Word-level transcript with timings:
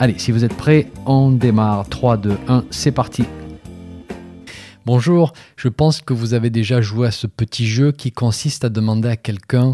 Allez, 0.00 0.16
si 0.16 0.30
vous 0.30 0.44
êtes 0.44 0.54
prêts, 0.54 0.92
on 1.06 1.32
démarre. 1.32 1.88
3, 1.88 2.18
2, 2.18 2.38
1, 2.46 2.64
c'est 2.70 2.92
parti. 2.92 3.24
Bonjour, 4.86 5.32
je 5.56 5.66
pense 5.66 6.02
que 6.02 6.12
vous 6.12 6.34
avez 6.34 6.50
déjà 6.50 6.80
joué 6.80 7.08
à 7.08 7.10
ce 7.10 7.26
petit 7.26 7.66
jeu 7.66 7.90
qui 7.90 8.12
consiste 8.12 8.64
à 8.64 8.68
demander 8.68 9.08
à 9.08 9.16
quelqu'un 9.16 9.72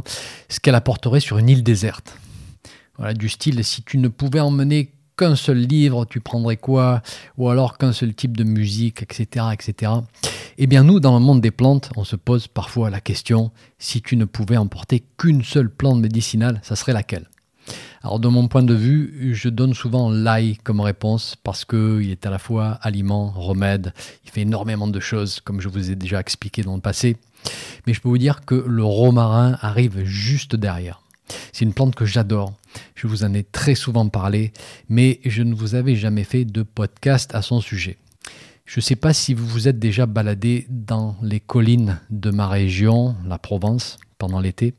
ce 0.48 0.60
qu'elle 0.60 0.76
apporterait 0.76 1.20
sur 1.20 1.36
une 1.36 1.50
île 1.50 1.62
déserte. 1.62 2.16
Voilà, 2.96 3.12
du 3.12 3.28
style, 3.28 3.62
si 3.62 3.82
tu 3.82 3.98
ne 3.98 4.08
pouvais 4.08 4.40
emmener 4.40 4.94
qu'un 5.18 5.36
seul 5.36 5.58
livre, 5.58 6.06
tu 6.06 6.20
prendrais 6.20 6.56
quoi? 6.56 7.02
Ou 7.36 7.50
alors 7.50 7.76
qu'un 7.76 7.92
seul 7.92 8.14
type 8.14 8.34
de 8.34 8.44
musique, 8.44 9.02
etc., 9.02 9.48
etc. 9.52 9.92
Eh 10.56 10.66
bien, 10.66 10.84
nous, 10.84 11.00
dans 11.00 11.18
le 11.18 11.22
monde 11.22 11.42
des 11.42 11.50
plantes, 11.50 11.90
on 11.96 12.04
se 12.04 12.16
pose 12.16 12.48
parfois 12.48 12.88
la 12.88 13.02
question 13.02 13.52
si 13.78 14.00
tu 14.00 14.16
ne 14.16 14.24
pouvais 14.24 14.56
emporter 14.56 15.04
qu'une 15.18 15.44
seule 15.44 15.68
plante 15.68 16.00
médicinale, 16.00 16.60
ça 16.62 16.76
serait 16.76 16.94
laquelle? 16.94 17.28
Alors 18.04 18.20
de 18.20 18.28
mon 18.28 18.48
point 18.48 18.62
de 18.62 18.74
vue, 18.74 19.32
je 19.34 19.48
donne 19.48 19.72
souvent 19.72 20.10
l'ail 20.10 20.58
comme 20.62 20.80
réponse 20.80 21.36
parce 21.42 21.64
qu'il 21.64 22.10
est 22.10 22.26
à 22.26 22.30
la 22.30 22.38
fois 22.38 22.72
aliment, 22.82 23.30
remède, 23.30 23.94
il 24.26 24.30
fait 24.30 24.42
énormément 24.42 24.86
de 24.86 25.00
choses 25.00 25.40
comme 25.40 25.62
je 25.62 25.70
vous 25.70 25.90
ai 25.90 25.96
déjà 25.96 26.20
expliqué 26.20 26.62
dans 26.62 26.74
le 26.74 26.82
passé. 26.82 27.16
Mais 27.86 27.94
je 27.94 28.02
peux 28.02 28.10
vous 28.10 28.18
dire 28.18 28.44
que 28.44 28.56
le 28.56 28.84
romarin 28.84 29.56
arrive 29.62 30.04
juste 30.04 30.54
derrière. 30.54 31.00
C'est 31.54 31.64
une 31.64 31.72
plante 31.72 31.94
que 31.94 32.04
j'adore. 32.04 32.52
Je 32.94 33.06
vous 33.06 33.24
en 33.24 33.32
ai 33.32 33.42
très 33.42 33.74
souvent 33.74 34.06
parlé, 34.10 34.52
mais 34.90 35.20
je 35.24 35.42
ne 35.42 35.54
vous 35.54 35.74
avais 35.74 35.96
jamais 35.96 36.24
fait 36.24 36.44
de 36.44 36.62
podcast 36.62 37.34
à 37.34 37.40
son 37.40 37.62
sujet. 37.62 37.96
Je 38.66 38.80
ne 38.80 38.82
sais 38.82 38.96
pas 38.96 39.14
si 39.14 39.32
vous 39.32 39.46
vous 39.46 39.66
êtes 39.66 39.78
déjà 39.78 40.04
baladé 40.04 40.66
dans 40.68 41.16
les 41.22 41.40
collines 41.40 41.98
de 42.10 42.30
ma 42.30 42.48
région, 42.48 43.16
la 43.26 43.38
Provence, 43.38 43.96
pendant 44.18 44.40
l'été. 44.40 44.74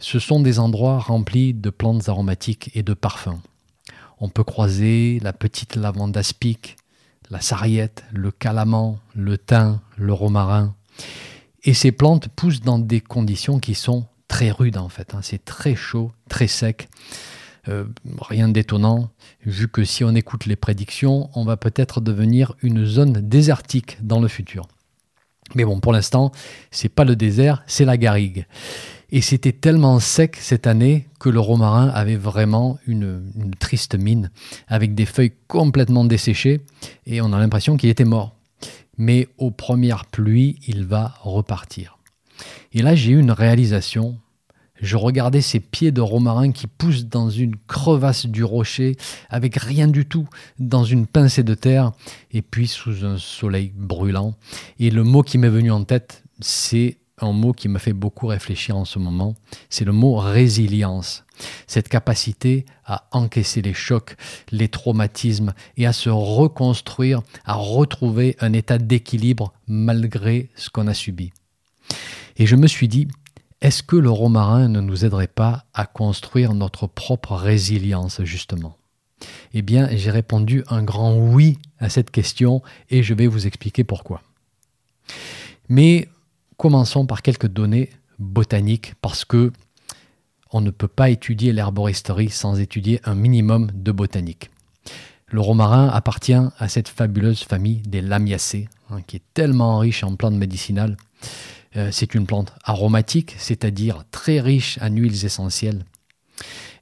Ce 0.00 0.18
sont 0.18 0.40
des 0.40 0.58
endroits 0.58 0.98
remplis 0.98 1.52
de 1.52 1.68
plantes 1.68 2.08
aromatiques 2.08 2.70
et 2.74 2.82
de 2.82 2.94
parfums. 2.94 3.38
On 4.18 4.30
peut 4.30 4.44
croiser 4.44 5.20
la 5.22 5.34
petite 5.34 5.76
lavande 5.76 6.16
aspic, 6.16 6.76
la 7.28 7.42
sarriette, 7.42 8.04
le 8.10 8.30
calaman, 8.30 8.98
le 9.14 9.36
thym, 9.36 9.78
le 9.98 10.14
romarin. 10.14 10.74
Et 11.64 11.74
ces 11.74 11.92
plantes 11.92 12.28
poussent 12.28 12.62
dans 12.62 12.78
des 12.78 13.02
conditions 13.02 13.60
qui 13.60 13.74
sont 13.74 14.06
très 14.26 14.50
rudes 14.50 14.78
en 14.78 14.88
fait. 14.88 15.14
Hein. 15.14 15.20
C'est 15.22 15.44
très 15.44 15.74
chaud, 15.74 16.12
très 16.30 16.46
sec. 16.46 16.88
Euh, 17.68 17.84
rien 18.22 18.48
d'étonnant, 18.48 19.10
vu 19.44 19.68
que 19.68 19.84
si 19.84 20.02
on 20.02 20.14
écoute 20.14 20.46
les 20.46 20.56
prédictions, 20.56 21.28
on 21.34 21.44
va 21.44 21.58
peut-être 21.58 22.00
devenir 22.00 22.54
une 22.62 22.86
zone 22.86 23.28
désertique 23.28 23.98
dans 24.00 24.18
le 24.18 24.28
futur. 24.28 24.66
Mais 25.54 25.66
bon, 25.66 25.78
pour 25.78 25.92
l'instant, 25.92 26.32
c'est 26.70 26.88
pas 26.88 27.04
le 27.04 27.16
désert, 27.16 27.62
c'est 27.66 27.84
la 27.84 27.98
garrigue. 27.98 28.46
Et 29.12 29.20
c'était 29.20 29.52
tellement 29.52 29.98
sec 29.98 30.36
cette 30.36 30.66
année 30.66 31.08
que 31.18 31.28
le 31.28 31.40
romarin 31.40 31.88
avait 31.88 32.16
vraiment 32.16 32.78
une, 32.86 33.22
triste 33.58 33.96
mine, 33.96 34.30
avec 34.68 34.94
des 34.94 35.06
feuilles 35.06 35.32
complètement 35.48 36.04
desséchées, 36.04 36.60
et 37.06 37.20
on 37.20 37.32
a 37.32 37.38
l'impression 37.38 37.76
qu'il 37.76 37.90
était 37.90 38.04
mort. 38.04 38.34
Mais 38.98 39.28
aux 39.38 39.50
premières 39.50 40.06
pluies, 40.06 40.58
il 40.66 40.84
va 40.84 41.14
repartir. 41.22 41.98
Et 42.72 42.82
là, 42.82 42.94
j'ai 42.94 43.12
eu 43.12 43.18
une 43.18 43.32
réalisation. 43.32 44.18
Je 44.80 44.96
regardais 44.96 45.40
ces 45.40 45.60
pieds 45.60 45.90
de 45.90 46.00
romarin 46.00 46.52
qui 46.52 46.66
poussent 46.66 47.06
dans 47.06 47.28
une 47.28 47.56
crevasse 47.66 48.26
du 48.26 48.44
rocher, 48.44 48.96
avec 49.28 49.56
rien 49.56 49.88
du 49.88 50.06
tout, 50.06 50.28
dans 50.58 50.84
une 50.84 51.06
pincée 51.06 51.42
de 51.42 51.54
terre, 51.54 51.92
et 52.30 52.42
puis 52.42 52.68
sous 52.68 53.04
un 53.04 53.18
soleil 53.18 53.72
brûlant. 53.74 54.36
Et 54.78 54.90
le 54.90 55.02
mot 55.02 55.22
qui 55.22 55.36
m'est 55.36 55.48
venu 55.48 55.70
en 55.70 55.84
tête, 55.84 56.22
c'est 56.40 56.99
un 57.20 57.32
mot 57.32 57.52
qui 57.52 57.68
me 57.68 57.78
fait 57.78 57.92
beaucoup 57.92 58.26
réfléchir 58.26 58.76
en 58.76 58.84
ce 58.84 58.98
moment, 58.98 59.34
c'est 59.68 59.84
le 59.84 59.92
mot 59.92 60.16
résilience. 60.16 61.24
Cette 61.66 61.88
capacité 61.88 62.66
à 62.84 63.08
encaisser 63.12 63.62
les 63.62 63.74
chocs, 63.74 64.16
les 64.50 64.68
traumatismes 64.68 65.54
et 65.76 65.86
à 65.86 65.92
se 65.92 66.10
reconstruire, 66.10 67.22
à 67.44 67.54
retrouver 67.54 68.36
un 68.40 68.52
état 68.52 68.78
d'équilibre 68.78 69.52
malgré 69.66 70.50
ce 70.54 70.70
qu'on 70.70 70.86
a 70.86 70.94
subi. 70.94 71.32
Et 72.36 72.46
je 72.46 72.56
me 72.56 72.66
suis 72.66 72.88
dit, 72.88 73.08
est-ce 73.60 73.82
que 73.82 73.96
le 73.96 74.10
romarin 74.10 74.68
ne 74.68 74.80
nous 74.80 75.04
aiderait 75.04 75.26
pas 75.26 75.64
à 75.74 75.86
construire 75.86 76.54
notre 76.54 76.86
propre 76.86 77.34
résilience, 77.34 78.22
justement? 78.24 78.76
Eh 79.52 79.60
bien, 79.62 79.88
j'ai 79.92 80.10
répondu 80.10 80.64
un 80.68 80.82
grand 80.82 81.14
oui 81.14 81.58
à 81.78 81.90
cette 81.90 82.10
question 82.10 82.62
et 82.88 83.02
je 83.02 83.12
vais 83.12 83.26
vous 83.26 83.46
expliquer 83.46 83.84
pourquoi. 83.84 84.22
Mais 85.68 86.08
Commençons 86.60 87.06
par 87.06 87.22
quelques 87.22 87.46
données 87.46 87.88
botaniques 88.18 88.92
parce 89.00 89.24
que 89.24 89.50
on 90.52 90.60
ne 90.60 90.70
peut 90.70 90.88
pas 90.88 91.08
étudier 91.08 91.54
l'herboristerie 91.54 92.28
sans 92.28 92.60
étudier 92.60 93.00
un 93.04 93.14
minimum 93.14 93.70
de 93.72 93.90
botanique. 93.92 94.50
Le 95.28 95.40
romarin 95.40 95.88
appartient 95.88 96.34
à 96.34 96.68
cette 96.68 96.88
fabuleuse 96.88 97.44
famille 97.44 97.80
des 97.86 98.02
lamiacées, 98.02 98.68
hein, 98.90 99.00
qui 99.06 99.16
est 99.16 99.22
tellement 99.32 99.78
riche 99.78 100.04
en 100.04 100.16
plantes 100.16 100.34
médicinales. 100.34 100.98
Euh, 101.76 101.88
c'est 101.92 102.14
une 102.14 102.26
plante 102.26 102.52
aromatique, 102.62 103.36
c'est-à-dire 103.38 104.04
très 104.10 104.38
riche 104.38 104.78
en 104.82 104.90
huiles 104.90 105.24
essentielles. 105.24 105.86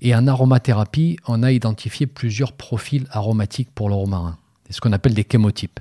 Et 0.00 0.12
en 0.12 0.26
aromathérapie, 0.26 1.18
on 1.28 1.44
a 1.44 1.52
identifié 1.52 2.08
plusieurs 2.08 2.54
profils 2.54 3.06
aromatiques 3.12 3.70
pour 3.76 3.88
le 3.88 3.94
romarin. 3.94 4.38
C'est 4.66 4.72
ce 4.72 4.80
qu'on 4.80 4.92
appelle 4.92 5.14
des 5.14 5.26
chémotypes. 5.30 5.78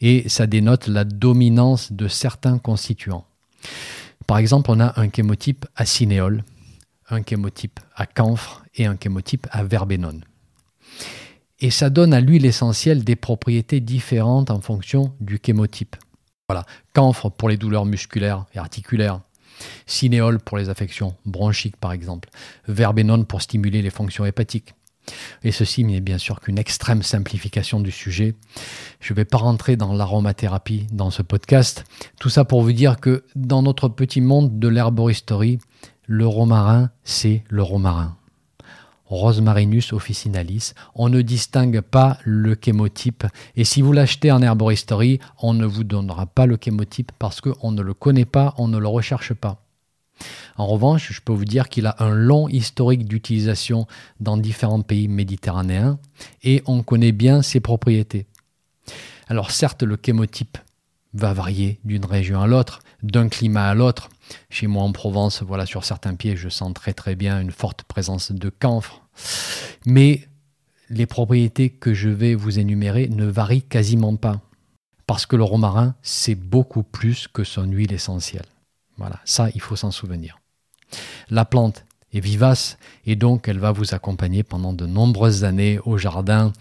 Et 0.00 0.30
ça 0.30 0.46
dénote 0.46 0.86
la 0.86 1.04
dominance 1.04 1.92
de 1.92 2.08
certains 2.08 2.56
constituants. 2.56 3.26
Par 4.26 4.38
exemple, 4.38 4.70
on 4.70 4.80
a 4.80 4.98
un 5.00 5.10
chémotype 5.10 5.66
à 5.76 5.84
cinéole, 5.84 6.44
un 7.10 7.22
chémotype 7.22 7.80
à 7.94 8.06
camphre 8.06 8.64
et 8.74 8.86
un 8.86 8.96
chémotype 9.00 9.46
à 9.50 9.64
verbénone. 9.64 10.24
Et 11.60 11.70
ça 11.70 11.90
donne 11.90 12.12
à 12.12 12.20
l'huile 12.20 12.46
essentielle 12.46 13.04
des 13.04 13.16
propriétés 13.16 13.80
différentes 13.80 14.50
en 14.50 14.60
fonction 14.60 15.14
du 15.20 15.38
chémotype. 15.44 15.96
Voilà, 16.48 16.64
camphre 16.92 17.30
pour 17.30 17.48
les 17.48 17.56
douleurs 17.56 17.86
musculaires 17.86 18.44
et 18.54 18.58
articulaires, 18.58 19.20
cinéole 19.86 20.40
pour 20.40 20.58
les 20.58 20.68
affections 20.68 21.14
bronchiques 21.24 21.76
par 21.76 21.92
exemple, 21.92 22.28
verbénone 22.68 23.24
pour 23.24 23.40
stimuler 23.40 23.82
les 23.82 23.90
fonctions 23.90 24.26
hépatiques, 24.26 24.74
et 25.42 25.52
ceci 25.52 25.84
n'est 25.84 26.00
bien 26.00 26.18
sûr 26.18 26.40
qu'une 26.40 26.58
extrême 26.58 27.02
simplification 27.02 27.80
du 27.80 27.90
sujet. 27.90 28.34
Je 29.00 29.12
ne 29.12 29.16
vais 29.16 29.24
pas 29.24 29.38
rentrer 29.38 29.76
dans 29.76 29.92
l'aromathérapie 29.92 30.86
dans 30.92 31.10
ce 31.10 31.22
podcast. 31.22 31.84
Tout 32.20 32.30
ça 32.30 32.44
pour 32.44 32.62
vous 32.62 32.72
dire 32.72 33.00
que 33.00 33.24
dans 33.36 33.62
notre 33.62 33.88
petit 33.88 34.20
monde 34.20 34.58
de 34.58 34.68
l'herboristerie, 34.68 35.58
le 36.06 36.26
romarin, 36.26 36.90
c'est 37.04 37.44
le 37.48 37.62
romarin. 37.62 38.16
Rosmarinus 39.06 39.92
officinalis. 39.92 40.72
On 40.94 41.08
ne 41.08 41.22
distingue 41.22 41.80
pas 41.80 42.18
le 42.24 42.56
chémotype. 42.62 43.24
Et 43.54 43.64
si 43.64 43.82
vous 43.82 43.92
l'achetez 43.92 44.32
en 44.32 44.42
herboristerie, 44.42 45.20
on 45.40 45.54
ne 45.54 45.66
vous 45.66 45.84
donnera 45.84 46.26
pas 46.26 46.46
le 46.46 46.58
chémotype 46.62 47.12
parce 47.18 47.40
qu'on 47.40 47.72
ne 47.72 47.82
le 47.82 47.94
connaît 47.94 48.24
pas, 48.24 48.54
on 48.58 48.68
ne 48.68 48.78
le 48.78 48.88
recherche 48.88 49.34
pas. 49.34 49.63
En 50.56 50.66
revanche, 50.66 51.12
je 51.12 51.20
peux 51.20 51.32
vous 51.32 51.44
dire 51.44 51.68
qu'il 51.68 51.86
a 51.86 51.96
un 51.98 52.14
long 52.14 52.48
historique 52.48 53.06
d'utilisation 53.06 53.86
dans 54.20 54.36
différents 54.36 54.82
pays 54.82 55.08
méditerranéens 55.08 55.98
et 56.42 56.62
on 56.66 56.82
connaît 56.82 57.12
bien 57.12 57.42
ses 57.42 57.60
propriétés. 57.60 58.26
Alors 59.28 59.50
certes, 59.50 59.82
le 59.82 59.98
chémotype 60.02 60.58
va 61.14 61.32
varier 61.32 61.80
d'une 61.84 62.04
région 62.04 62.40
à 62.40 62.46
l'autre, 62.46 62.80
d'un 63.02 63.28
climat 63.28 63.68
à 63.68 63.74
l'autre. 63.74 64.08
Chez 64.50 64.66
moi 64.66 64.82
en 64.82 64.92
Provence, 64.92 65.42
voilà, 65.42 65.66
sur 65.66 65.84
certains 65.84 66.14
pieds, 66.14 66.36
je 66.36 66.48
sens 66.48 66.72
très 66.74 66.92
très 66.92 67.14
bien 67.14 67.40
une 67.40 67.52
forte 67.52 67.84
présence 67.84 68.32
de 68.32 68.48
camphre. 68.48 69.02
Mais 69.86 70.28
les 70.90 71.06
propriétés 71.06 71.70
que 71.70 71.94
je 71.94 72.08
vais 72.08 72.34
vous 72.34 72.58
énumérer 72.58 73.08
ne 73.08 73.26
varient 73.26 73.62
quasiment 73.62 74.16
pas. 74.16 74.40
Parce 75.06 75.26
que 75.26 75.36
le 75.36 75.44
romarin, 75.44 75.94
c'est 76.02 76.34
beaucoup 76.34 76.82
plus 76.82 77.28
que 77.28 77.44
son 77.44 77.64
huile 77.64 77.92
essentielle. 77.92 78.46
Voilà, 78.96 79.20
ça, 79.24 79.48
il 79.54 79.60
faut 79.60 79.76
s'en 79.76 79.90
souvenir. 79.90 80.38
La 81.30 81.44
plante 81.44 81.84
est 82.12 82.20
vivace 82.20 82.78
et 83.06 83.16
donc 83.16 83.48
elle 83.48 83.58
va 83.58 83.72
vous 83.72 83.94
accompagner 83.94 84.42
pendant 84.42 84.72
de 84.72 84.86
nombreuses 84.86 85.44
années 85.44 85.78
au 85.84 85.98
jardin. 85.98 86.52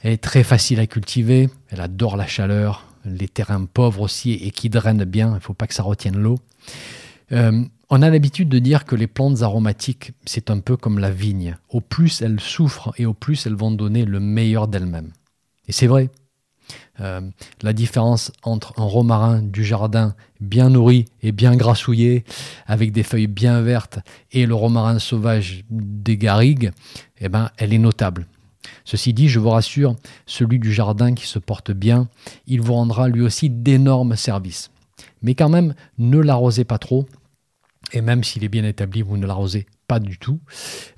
Elle 0.00 0.12
est 0.12 0.22
très 0.22 0.42
facile 0.42 0.80
à 0.80 0.86
cultiver, 0.86 1.48
elle 1.68 1.80
adore 1.80 2.16
la 2.16 2.26
chaleur, 2.26 2.86
les 3.04 3.28
terrains 3.28 3.64
pauvres 3.64 4.02
aussi 4.02 4.32
et 4.32 4.50
qui 4.50 4.68
drainent 4.68 5.04
bien, 5.04 5.28
il 5.28 5.34
ne 5.34 5.40
faut 5.40 5.54
pas 5.54 5.66
que 5.66 5.74
ça 5.74 5.82
retienne 5.82 6.18
l'eau. 6.18 6.38
Euh, 7.32 7.64
on 7.90 8.02
a 8.02 8.10
l'habitude 8.10 8.48
de 8.48 8.58
dire 8.58 8.84
que 8.84 8.94
les 8.94 9.06
plantes 9.06 9.42
aromatiques, 9.42 10.12
c'est 10.24 10.50
un 10.50 10.60
peu 10.60 10.76
comme 10.76 10.98
la 10.98 11.10
vigne. 11.10 11.56
Au 11.68 11.80
plus 11.80 12.22
elles 12.22 12.40
souffrent 12.40 12.92
et 12.96 13.06
au 13.06 13.14
plus 13.14 13.46
elles 13.46 13.54
vont 13.54 13.70
donner 13.70 14.04
le 14.04 14.20
meilleur 14.20 14.68
d'elles-mêmes. 14.68 15.12
Et 15.68 15.72
c'est 15.72 15.86
vrai. 15.86 16.10
Euh, 17.00 17.20
la 17.62 17.72
différence 17.72 18.32
entre 18.42 18.74
un 18.78 18.84
romarin 18.84 19.40
du 19.40 19.64
jardin 19.64 20.14
bien 20.40 20.70
nourri 20.70 21.06
et 21.22 21.32
bien 21.32 21.56
grassouillé, 21.56 22.24
avec 22.66 22.92
des 22.92 23.02
feuilles 23.02 23.26
bien 23.26 23.60
vertes, 23.62 23.98
et 24.32 24.46
le 24.46 24.54
romarin 24.54 24.98
sauvage 24.98 25.64
des 25.70 26.16
garrigues, 26.16 26.72
eh 27.20 27.28
ben, 27.28 27.50
elle 27.56 27.72
est 27.72 27.78
notable. 27.78 28.26
Ceci 28.84 29.12
dit, 29.12 29.28
je 29.28 29.38
vous 29.38 29.50
rassure, 29.50 29.96
celui 30.26 30.58
du 30.58 30.72
jardin 30.72 31.14
qui 31.14 31.26
se 31.26 31.38
porte 31.38 31.70
bien, 31.70 32.08
il 32.46 32.60
vous 32.60 32.74
rendra 32.74 33.08
lui 33.08 33.22
aussi 33.22 33.50
d'énormes 33.50 34.16
services. 34.16 34.70
Mais 35.22 35.34
quand 35.34 35.48
même, 35.48 35.74
ne 35.98 36.18
l'arrosez 36.18 36.64
pas 36.64 36.78
trop, 36.78 37.06
et 37.92 38.00
même 38.00 38.24
s'il 38.24 38.44
est 38.44 38.48
bien 38.48 38.64
établi, 38.64 39.02
vous 39.02 39.16
ne 39.16 39.26
l'arrosez 39.26 39.66
du 39.98 40.18
tout. 40.18 40.40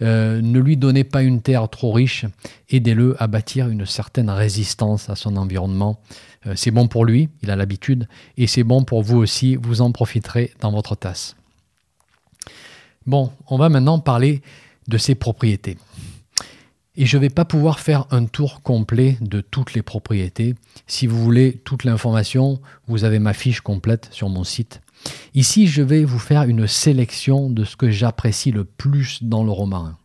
Euh, 0.03 0.41
ne 0.43 0.59
lui 0.59 0.77
donnez 0.77 1.05
pas 1.05 1.23
une 1.23 1.41
terre 1.41 1.69
trop 1.69 1.93
riche, 1.93 2.27
aidez-le 2.69 3.17
à 3.23 3.27
bâtir 3.27 3.69
une 3.69 3.87
certaine 3.87 4.31
résistance 4.31 5.09
à 5.09 5.17
son 5.17 5.37
environnement. 5.37 6.01
Euh, 6.47 6.55
c'est 6.57 6.71
bon 6.71 6.89
pour 6.89 7.05
lui, 7.05 7.29
il 7.43 7.51
a 7.51 7.57
l'habitude, 7.57 8.09
et 8.37 8.47
c'est 8.47 8.65
bon 8.65 8.85
pour 8.85 9.03
vous 9.03 9.19
aussi, 9.19 9.57
vous 9.57 9.81
en 9.81 9.93
profiterez 9.93 10.53
dans 10.61 10.73
votre 10.73 10.97
tasse. 10.97 11.37
Bon, 13.07 13.33
on 13.49 13.57
va 13.57 13.69
maintenant 13.69 13.99
parler 13.99 14.43
de 14.89 14.99
ses 14.99 15.15
propriétés. 15.15 15.77
Et 16.95 17.07
je 17.07 17.17
ne 17.17 17.23
vais 17.23 17.31
pas 17.31 17.47
pouvoir 17.47 17.81
faire 17.81 18.07
un 18.11 18.27
tour 18.27 18.61
complet 18.61 19.17
de 19.23 19.41
toutes 19.41 19.73
les 19.73 19.83
propriétés. 19.83 20.55
Si 20.87 21.07
vous 21.07 21.23
voulez 21.23 21.55
toute 21.65 21.85
l'information, 21.85 22.61
vous 22.87 23.05
avez 23.05 23.19
ma 23.19 23.33
fiche 23.33 23.63
complète 23.63 24.09
sur 24.13 24.29
mon 24.29 24.45
site 24.45 24.83
Ici, 25.35 25.67
je 25.67 25.83
vais 25.83 26.05
vous 26.05 26.19
faire 26.19 26.43
une 26.43 26.67
sélection 26.67 27.49
de 27.49 27.65
ce 27.65 27.77
que 27.77 27.91
j'apprécie 27.91 28.53
le 28.53 28.65
plus 28.65 29.23
dans 29.23 29.45
le 29.45 29.51
romarin, 29.51 29.97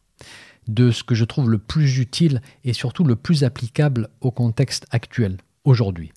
de 0.68 0.92
ce 0.92 1.04
que 1.04 1.16
je 1.16 1.26
trouve 1.26 1.50
le 1.50 1.58
plus 1.58 2.00
utile 2.00 2.42
et 2.64 2.74
surtout 2.74 3.04
le 3.04 3.16
plus 3.16 3.44
applicable 3.44 4.10
au 4.22 4.32
contexte 4.32 4.86
actuel, 4.92 5.38
aujourd'hui. 5.66 6.12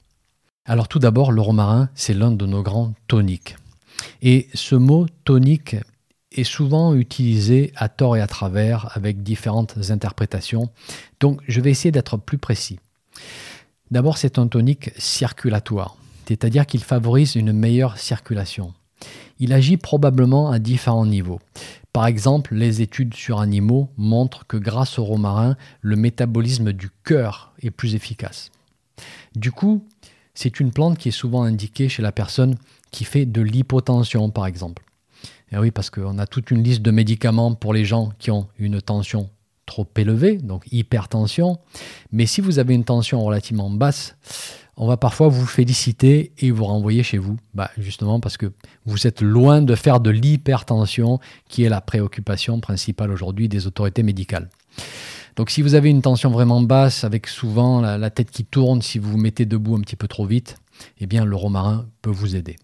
Alors 0.64 0.88
tout 0.88 0.98
d'abord, 1.00 1.32
le 1.32 1.40
romarin, 1.40 1.88
c'est 1.94 2.14
l'un 2.14 2.30
de 2.30 2.46
nos 2.46 2.62
grands 2.62 2.94
toniques. 3.08 3.56
Et 4.22 4.48
ce 4.54 4.76
mot 4.76 5.06
tonique 5.24 5.76
est 6.32 6.44
souvent 6.44 6.94
utilisé 6.94 7.72
à 7.74 7.88
tort 7.88 8.16
et 8.16 8.20
à 8.20 8.26
travers 8.26 8.96
avec 8.96 9.22
différentes 9.22 9.90
interprétations. 9.90 10.70
Donc 11.18 11.40
je 11.48 11.60
vais 11.60 11.70
essayer 11.70 11.90
d'être 11.90 12.16
plus 12.16 12.38
précis. 12.38 12.78
D'abord, 13.90 14.18
c'est 14.18 14.38
un 14.38 14.46
tonique 14.46 14.90
circulatoire 14.96 15.96
c'est-à-dire 16.26 16.66
qu'il 16.66 16.82
favorise 16.82 17.34
une 17.34 17.52
meilleure 17.52 17.98
circulation. 17.98 18.72
Il 19.38 19.52
agit 19.52 19.76
probablement 19.76 20.50
à 20.50 20.58
différents 20.58 21.06
niveaux. 21.06 21.40
Par 21.92 22.06
exemple, 22.06 22.54
les 22.54 22.82
études 22.82 23.14
sur 23.14 23.40
animaux 23.40 23.88
montrent 23.96 24.46
que 24.46 24.56
grâce 24.56 24.98
au 24.98 25.04
romarin, 25.04 25.56
le 25.80 25.96
métabolisme 25.96 26.72
du 26.72 26.90
cœur 27.04 27.52
est 27.62 27.70
plus 27.70 27.94
efficace. 27.94 28.50
Du 29.34 29.50
coup, 29.50 29.84
c'est 30.34 30.60
une 30.60 30.70
plante 30.70 30.98
qui 30.98 31.08
est 31.08 31.12
souvent 31.12 31.42
indiquée 31.42 31.88
chez 31.88 32.02
la 32.02 32.12
personne 32.12 32.56
qui 32.90 33.04
fait 33.04 33.26
de 33.26 33.40
l'hypotension, 33.40 34.30
par 34.30 34.46
exemple. 34.46 34.84
Et 35.52 35.58
oui, 35.58 35.70
parce 35.70 35.90
qu'on 35.90 36.18
a 36.18 36.26
toute 36.26 36.50
une 36.50 36.62
liste 36.62 36.82
de 36.82 36.90
médicaments 36.90 37.54
pour 37.54 37.74
les 37.74 37.84
gens 37.84 38.12
qui 38.18 38.30
ont 38.30 38.46
une 38.58 38.80
tension 38.80 39.30
trop 39.66 39.86
élevée, 39.96 40.36
donc 40.36 40.64
hypertension. 40.72 41.58
Mais 42.12 42.26
si 42.26 42.40
vous 42.40 42.58
avez 42.58 42.74
une 42.74 42.84
tension 42.84 43.22
relativement 43.24 43.70
basse, 43.70 44.16
on 44.80 44.86
va 44.86 44.96
parfois 44.96 45.28
vous 45.28 45.44
féliciter 45.44 46.32
et 46.38 46.50
vous 46.50 46.64
renvoyer 46.64 47.02
chez 47.02 47.18
vous, 47.18 47.36
bah, 47.52 47.70
justement 47.76 48.18
parce 48.18 48.38
que 48.38 48.50
vous 48.86 49.06
êtes 49.06 49.20
loin 49.20 49.60
de 49.60 49.74
faire 49.74 50.00
de 50.00 50.08
l'hypertension, 50.08 51.20
qui 51.50 51.64
est 51.64 51.68
la 51.68 51.82
préoccupation 51.82 52.60
principale 52.60 53.10
aujourd'hui 53.10 53.50
des 53.50 53.66
autorités 53.66 54.02
médicales. 54.02 54.48
Donc 55.36 55.50
si 55.50 55.60
vous 55.60 55.74
avez 55.74 55.90
une 55.90 56.00
tension 56.00 56.30
vraiment 56.30 56.62
basse, 56.62 57.04
avec 57.04 57.26
souvent 57.26 57.82
la, 57.82 58.08
tête 58.08 58.30
qui 58.30 58.46
tourne, 58.46 58.80
si 58.80 58.98
vous 58.98 59.10
vous 59.10 59.18
mettez 59.18 59.44
debout 59.44 59.76
un 59.76 59.82
petit 59.82 59.96
peu 59.96 60.08
trop 60.08 60.24
vite, 60.24 60.56
eh 60.98 61.06
bien 61.06 61.26
le 61.26 61.36
romarin 61.36 61.86
peut 62.00 62.08
vous 62.08 62.34
aider. 62.34 62.56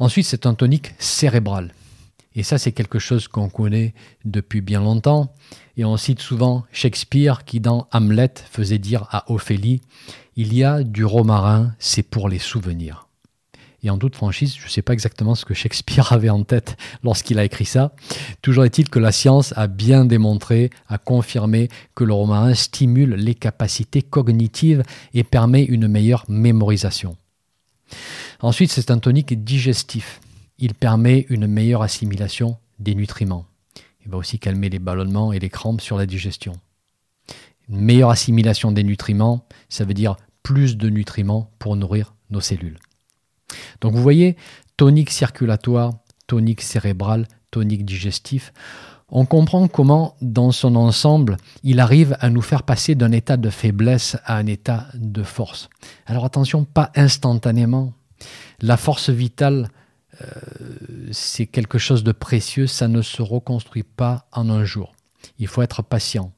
Ensuite, 0.00 0.26
c'est 0.26 0.46
un 0.46 0.54
tonique 0.54 0.94
cérébral. 0.98 1.74
Et 2.34 2.42
ça, 2.42 2.58
c'est 2.58 2.72
quelque 2.72 2.98
chose 2.98 3.26
qu'on 3.26 3.48
connaît 3.48 3.94
depuis 4.24 4.60
bien 4.60 4.80
longtemps. 4.80 5.32
Et 5.76 5.84
on 5.84 5.96
cite 5.96 6.20
souvent 6.20 6.64
Shakespeare 6.72 7.44
qui, 7.44 7.58
dans 7.58 7.88
Hamlet, 7.92 8.34
faisait 8.50 8.78
dire 8.78 9.06
à 9.10 9.30
Ophélie 9.32 9.80
Il 10.40 10.54
y 10.54 10.62
a 10.62 10.84
du 10.84 11.04
romarin, 11.04 11.74
c'est 11.80 12.04
pour 12.04 12.28
les 12.28 12.38
souvenirs. 12.38 13.08
Et 13.82 13.90
en 13.90 13.98
toute 13.98 14.14
franchise, 14.14 14.54
je 14.56 14.66
ne 14.66 14.70
sais 14.70 14.82
pas 14.82 14.92
exactement 14.92 15.34
ce 15.34 15.44
que 15.44 15.52
Shakespeare 15.52 16.12
avait 16.12 16.30
en 16.30 16.44
tête 16.44 16.76
lorsqu'il 17.02 17.40
a 17.40 17.44
écrit 17.44 17.64
ça. 17.64 17.92
Toujours 18.40 18.64
est-il 18.64 18.88
que 18.88 19.00
la 19.00 19.10
science 19.10 19.52
a 19.56 19.66
bien 19.66 20.04
démontré, 20.04 20.70
a 20.86 20.96
confirmé 20.96 21.68
que 21.96 22.04
le 22.04 22.12
romarin 22.12 22.54
stimule 22.54 23.14
les 23.14 23.34
capacités 23.34 24.00
cognitives 24.00 24.84
et 25.12 25.24
permet 25.24 25.64
une 25.64 25.88
meilleure 25.88 26.24
mémorisation. 26.28 27.16
Ensuite, 28.38 28.70
c'est 28.70 28.92
un 28.92 29.00
tonique 29.00 29.42
digestif. 29.42 30.20
Il 30.58 30.74
permet 30.74 31.26
une 31.30 31.48
meilleure 31.48 31.82
assimilation 31.82 32.58
des 32.78 32.94
nutriments. 32.94 33.46
Il 34.04 34.12
va 34.12 34.18
aussi 34.18 34.38
calmer 34.38 34.68
les 34.68 34.78
ballonnements 34.78 35.32
et 35.32 35.40
les 35.40 35.50
crampes 35.50 35.80
sur 35.80 35.98
la 35.98 36.06
digestion. 36.06 36.52
Une 37.68 37.80
meilleure 37.80 38.10
assimilation 38.10 38.70
des 38.70 38.84
nutriments, 38.84 39.44
ça 39.68 39.84
veut 39.84 39.94
dire 39.94 40.14
plus 40.42 40.76
de 40.76 40.88
nutriments 40.88 41.50
pour 41.58 41.76
nourrir 41.76 42.14
nos 42.30 42.40
cellules. 42.40 42.78
Donc 43.80 43.94
vous 43.94 44.02
voyez, 44.02 44.36
tonique 44.76 45.10
circulatoire, 45.10 45.94
tonique 46.26 46.60
cérébral, 46.60 47.26
tonique 47.50 47.84
digestif, 47.84 48.52
on 49.10 49.24
comprend 49.24 49.68
comment, 49.68 50.16
dans 50.20 50.52
son 50.52 50.76
ensemble, 50.76 51.38
il 51.62 51.80
arrive 51.80 52.14
à 52.20 52.28
nous 52.28 52.42
faire 52.42 52.62
passer 52.62 52.94
d'un 52.94 53.12
état 53.12 53.38
de 53.38 53.48
faiblesse 53.48 54.18
à 54.24 54.36
un 54.36 54.46
état 54.46 54.88
de 54.92 55.22
force. 55.22 55.70
Alors 56.04 56.26
attention, 56.26 56.64
pas 56.64 56.92
instantanément. 56.94 57.94
La 58.60 58.76
force 58.76 59.08
vitale 59.08 59.70
euh, 60.20 60.26
c'est 61.12 61.46
quelque 61.46 61.78
chose 61.78 62.02
de 62.02 62.12
précieux, 62.12 62.66
ça 62.66 62.88
ne 62.88 63.02
se 63.02 63.22
reconstruit 63.22 63.82
pas 63.82 64.26
en 64.32 64.50
un 64.50 64.64
jour. 64.64 64.94
Il 65.38 65.46
faut 65.46 65.62
être 65.62 65.82
patient. 65.82 66.32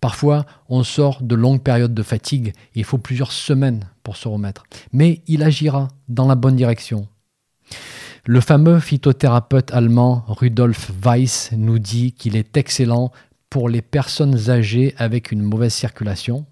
Parfois, 0.00 0.46
on 0.68 0.82
sort 0.82 1.22
de 1.22 1.34
longues 1.34 1.62
périodes 1.62 1.94
de 1.94 2.02
fatigue 2.02 2.52
il 2.74 2.84
faut 2.84 2.98
plusieurs 2.98 3.32
semaines 3.32 3.88
pour 4.02 4.16
se 4.16 4.28
remettre. 4.28 4.64
Mais 4.92 5.22
il 5.26 5.42
agira 5.42 5.88
dans 6.08 6.26
la 6.26 6.34
bonne 6.34 6.56
direction. 6.56 7.08
Le 8.24 8.40
fameux 8.40 8.80
phytothérapeute 8.80 9.72
allemand 9.72 10.24
Rudolf 10.26 10.90
Weiss 11.02 11.50
nous 11.56 11.78
dit 11.78 12.12
qu'il 12.12 12.36
est 12.36 12.56
excellent 12.56 13.12
pour 13.50 13.68
les 13.68 13.82
personnes 13.82 14.50
âgées 14.50 14.94
avec 14.98 15.30
une 15.30 15.42
mauvaise 15.42 15.72
circulation, 15.72 16.44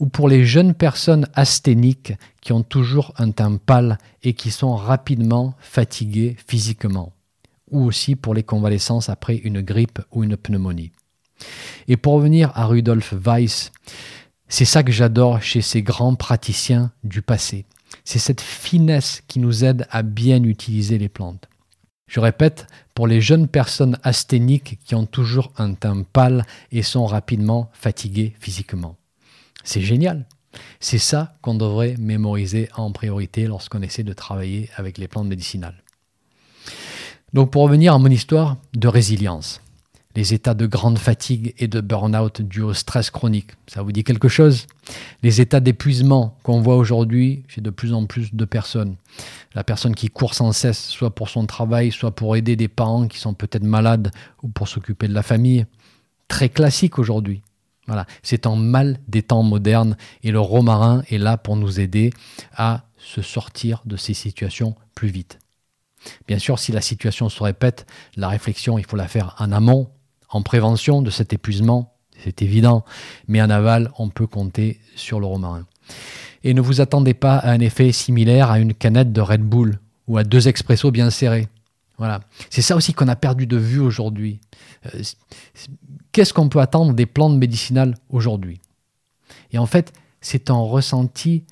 ou 0.00 0.06
pour 0.06 0.28
les 0.28 0.44
jeunes 0.44 0.74
personnes 0.74 1.28
asthéniques 1.34 2.14
qui 2.40 2.52
ont 2.52 2.62
toujours 2.62 3.12
un 3.18 3.30
teint 3.30 3.56
pâle 3.56 3.98
et 4.22 4.32
qui 4.32 4.50
sont 4.50 4.74
rapidement 4.74 5.54
fatiguées 5.60 6.36
physiquement, 6.46 7.12
ou 7.70 7.84
aussi 7.84 8.16
pour 8.16 8.34
les 8.34 8.42
convalescences 8.42 9.08
après 9.08 9.36
une 9.36 9.60
grippe 9.60 10.00
ou 10.10 10.24
une 10.24 10.36
pneumonie. 10.36 10.92
Et 11.88 11.96
pour 11.96 12.14
revenir 12.14 12.50
à 12.54 12.66
Rudolf 12.66 13.12
Weiss, 13.12 13.72
c'est 14.48 14.64
ça 14.64 14.82
que 14.82 14.92
j'adore 14.92 15.42
chez 15.42 15.62
ces 15.62 15.82
grands 15.82 16.14
praticiens 16.14 16.92
du 17.02 17.22
passé. 17.22 17.64
C'est 18.04 18.18
cette 18.18 18.40
finesse 18.40 19.22
qui 19.28 19.38
nous 19.38 19.64
aide 19.64 19.86
à 19.90 20.02
bien 20.02 20.42
utiliser 20.42 20.98
les 20.98 21.08
plantes. 21.08 21.48
Je 22.06 22.20
répète, 22.20 22.66
pour 22.94 23.06
les 23.06 23.20
jeunes 23.20 23.48
personnes 23.48 23.98
asthéniques 24.02 24.78
qui 24.84 24.94
ont 24.94 25.06
toujours 25.06 25.52
un 25.56 25.74
teint 25.74 26.02
pâle 26.02 26.44
et 26.70 26.82
sont 26.82 27.06
rapidement 27.06 27.70
fatiguées 27.72 28.34
physiquement. 28.38 28.96
C'est 29.64 29.80
génial. 29.80 30.26
C'est 30.78 30.98
ça 30.98 31.36
qu'on 31.40 31.54
devrait 31.54 31.96
mémoriser 31.98 32.68
en 32.76 32.92
priorité 32.92 33.46
lorsqu'on 33.46 33.82
essaie 33.82 34.04
de 34.04 34.12
travailler 34.12 34.70
avec 34.76 34.98
les 34.98 35.08
plantes 35.08 35.26
médicinales. 35.26 35.82
Donc 37.32 37.50
pour 37.50 37.62
revenir 37.62 37.94
à 37.94 37.98
mon 37.98 38.10
histoire 38.10 38.58
de 38.74 38.86
résilience, 38.86 39.60
les 40.14 40.34
états 40.34 40.54
de 40.54 40.66
grande 40.66 40.98
fatigue 40.98 41.54
et 41.58 41.66
de 41.66 41.80
burn-out 41.80 42.40
dus 42.42 42.62
au 42.62 42.74
stress 42.74 43.10
chronique, 43.10 43.50
ça 43.66 43.82
vous 43.82 43.92
dit 43.92 44.04
quelque 44.04 44.28
chose? 44.28 44.66
Les 45.22 45.40
états 45.40 45.60
d'épuisement 45.60 46.38
qu'on 46.42 46.60
voit 46.60 46.76
aujourd'hui 46.76 47.42
chez 47.48 47.60
de 47.60 47.70
plus 47.70 47.92
en 47.92 48.06
plus 48.06 48.34
de 48.34 48.44
personnes. 48.44 48.96
La 49.54 49.64
personne 49.64 49.94
qui 49.94 50.08
court 50.08 50.34
sans 50.34 50.52
cesse, 50.52 50.86
soit 50.86 51.14
pour 51.14 51.28
son 51.28 51.46
travail, 51.46 51.90
soit 51.90 52.14
pour 52.14 52.36
aider 52.36 52.56
des 52.56 52.68
parents 52.68 53.08
qui 53.08 53.18
sont 53.18 53.34
peut-être 53.34 53.64
malades 53.64 54.10
ou 54.42 54.48
pour 54.48 54.68
s'occuper 54.68 55.08
de 55.08 55.14
la 55.14 55.22
famille. 55.22 55.66
Très 56.28 56.48
classique 56.48 56.98
aujourd'hui. 56.98 57.42
Voilà, 57.86 58.06
c'est 58.22 58.46
un 58.46 58.56
mal 58.56 58.98
des 59.08 59.22
temps 59.22 59.42
modernes 59.42 59.96
et 60.22 60.30
le 60.30 60.40
romarin 60.40 61.02
est 61.10 61.18
là 61.18 61.36
pour 61.36 61.56
nous 61.56 61.80
aider 61.80 62.10
à 62.56 62.84
se 62.96 63.20
sortir 63.20 63.82
de 63.84 63.96
ces 63.96 64.14
situations 64.14 64.74
plus 64.94 65.08
vite. 65.08 65.38
Bien 66.26 66.38
sûr, 66.38 66.58
si 66.58 66.72
la 66.72 66.80
situation 66.80 67.28
se 67.28 67.42
répète, 67.42 67.86
la 68.16 68.28
réflexion, 68.28 68.78
il 68.78 68.86
faut 68.86 68.96
la 68.96 69.08
faire 69.08 69.34
en 69.38 69.52
amont, 69.52 69.90
en 70.34 70.42
prévention 70.42 71.00
de 71.00 71.10
cet 71.10 71.32
épuisement, 71.32 71.94
c'est 72.18 72.42
évident, 72.42 72.84
mais 73.28 73.40
en 73.40 73.50
aval, 73.50 73.92
on 73.98 74.08
peut 74.08 74.26
compter 74.26 74.80
sur 74.96 75.20
le 75.20 75.26
romarin. 75.26 75.64
Et 76.42 76.54
ne 76.54 76.60
vous 76.60 76.80
attendez 76.80 77.14
pas 77.14 77.36
à 77.36 77.52
un 77.52 77.60
effet 77.60 77.92
similaire 77.92 78.50
à 78.50 78.58
une 78.58 78.74
canette 78.74 79.12
de 79.12 79.20
Red 79.20 79.42
Bull 79.42 79.78
ou 80.08 80.18
à 80.18 80.24
deux 80.24 80.48
expressos 80.48 80.90
bien 80.90 81.10
serrés. 81.10 81.46
Voilà. 81.98 82.20
C'est 82.50 82.62
ça 82.62 82.74
aussi 82.74 82.92
qu'on 82.94 83.06
a 83.06 83.14
perdu 83.14 83.46
de 83.46 83.56
vue 83.56 83.78
aujourd'hui. 83.78 84.40
Euh, 84.86 85.02
qu'est-ce 86.10 86.34
qu'on 86.34 86.48
peut 86.48 86.60
attendre 86.60 86.94
des 86.94 87.06
plantes 87.06 87.38
médicinales 87.38 87.94
aujourd'hui? 88.10 88.60
Et 89.52 89.58
en 89.58 89.66
fait, 89.66 89.92
c'est 90.20 90.50
un 90.50 90.60
ressenti 90.60 91.44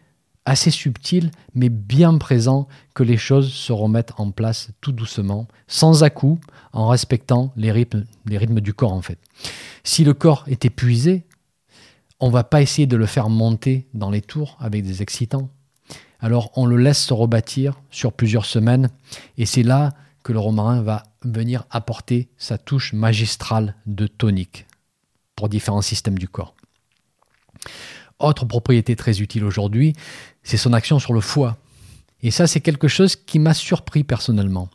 assez 0.44 0.70
subtil, 0.70 1.30
mais 1.54 1.68
bien 1.68 2.18
présent, 2.18 2.68
que 2.94 3.02
les 3.02 3.16
choses 3.16 3.52
se 3.52 3.72
remettent 3.72 4.12
en 4.18 4.30
place 4.30 4.70
tout 4.80 4.92
doucement, 4.92 5.46
sans 5.68 6.02
à-coup, 6.02 6.38
en 6.72 6.88
respectant 6.88 7.52
les 7.56 7.70
rythmes, 7.70 8.04
du 8.60 8.74
corps 8.74 8.92
en 8.92 9.02
fait. 9.02 9.18
Si 9.84 10.04
le 10.04 10.14
corps 10.14 10.44
est 10.48 10.64
épuisé, 10.64 11.24
on 12.20 12.30
va 12.30 12.44
pas 12.44 12.62
essayer 12.62 12.86
de 12.86 12.96
le 12.96 13.06
faire 13.06 13.28
monter 13.28 13.88
dans 13.94 14.10
les 14.10 14.22
tours 14.22 14.56
avec 14.60 14.84
des 14.84 15.02
excitants. 15.02 15.50
Alors 16.20 16.50
on 16.56 16.66
le 16.66 16.76
laisse 16.76 17.04
se 17.04 17.14
rebâtir 17.14 17.80
sur 17.90 18.12
plusieurs 18.12 18.46
semaines, 18.46 18.90
et 19.38 19.46
c'est 19.46 19.64
là 19.64 19.92
que 20.22 20.32
le 20.32 20.38
romarin 20.38 20.82
va 20.82 21.02
venir 21.22 21.64
apporter 21.70 22.28
sa 22.36 22.58
touche 22.58 22.92
magistrale 22.92 23.74
de 23.86 24.06
tonique 24.06 24.66
pour 25.34 25.48
différents 25.48 25.82
systèmes 25.82 26.18
du 26.18 26.28
corps. 26.28 26.54
Autre 28.22 28.44
propriété 28.44 28.96
très 28.96 29.20
utile 29.20 29.44
aujourd'hui, 29.44 29.94
c'est 30.42 30.56
son 30.56 30.72
action 30.72 30.98
sur 30.98 31.12
le 31.12 31.20
foie. 31.20 31.56
Et 32.22 32.30
ça, 32.30 32.46
c'est 32.46 32.60
quelque 32.60 32.88
chose 32.88 33.16
qui 33.16 33.38
m'a 33.38 33.52
surpris 33.52 34.04
personnellement. 34.04 34.68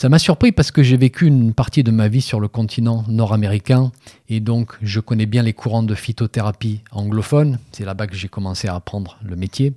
Ça 0.00 0.08
m'a 0.08 0.18
surpris 0.18 0.50
parce 0.50 0.70
que 0.70 0.82
j'ai 0.82 0.96
vécu 0.96 1.26
une 1.26 1.52
partie 1.52 1.82
de 1.82 1.90
ma 1.90 2.08
vie 2.08 2.22
sur 2.22 2.40
le 2.40 2.48
continent 2.48 3.04
nord-américain 3.06 3.92
et 4.30 4.40
donc 4.40 4.78
je 4.80 4.98
connais 4.98 5.26
bien 5.26 5.42
les 5.42 5.52
courants 5.52 5.82
de 5.82 5.94
phytothérapie 5.94 6.80
anglophone. 6.90 7.58
C'est 7.72 7.84
là-bas 7.84 8.06
que 8.06 8.16
j'ai 8.16 8.28
commencé 8.28 8.66
à 8.66 8.76
apprendre 8.76 9.18
le 9.22 9.36
métier. 9.36 9.74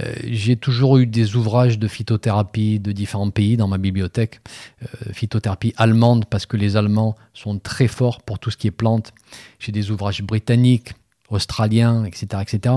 Euh, 0.00 0.14
j'ai 0.22 0.54
toujours 0.54 0.98
eu 0.98 1.06
des 1.06 1.34
ouvrages 1.34 1.80
de 1.80 1.88
phytothérapie 1.88 2.78
de 2.78 2.92
différents 2.92 3.30
pays 3.30 3.56
dans 3.56 3.66
ma 3.66 3.78
bibliothèque. 3.78 4.40
Euh, 4.84 5.12
phytothérapie 5.12 5.74
allemande 5.76 6.26
parce 6.26 6.46
que 6.46 6.56
les 6.56 6.76
Allemands 6.76 7.16
sont 7.34 7.58
très 7.58 7.88
forts 7.88 8.22
pour 8.22 8.38
tout 8.38 8.52
ce 8.52 8.56
qui 8.56 8.68
est 8.68 8.70
plantes. 8.70 9.12
J'ai 9.58 9.72
des 9.72 9.90
ouvrages 9.90 10.22
britanniques, 10.22 10.92
australiens, 11.30 12.04
etc., 12.04 12.42
etc. 12.42 12.74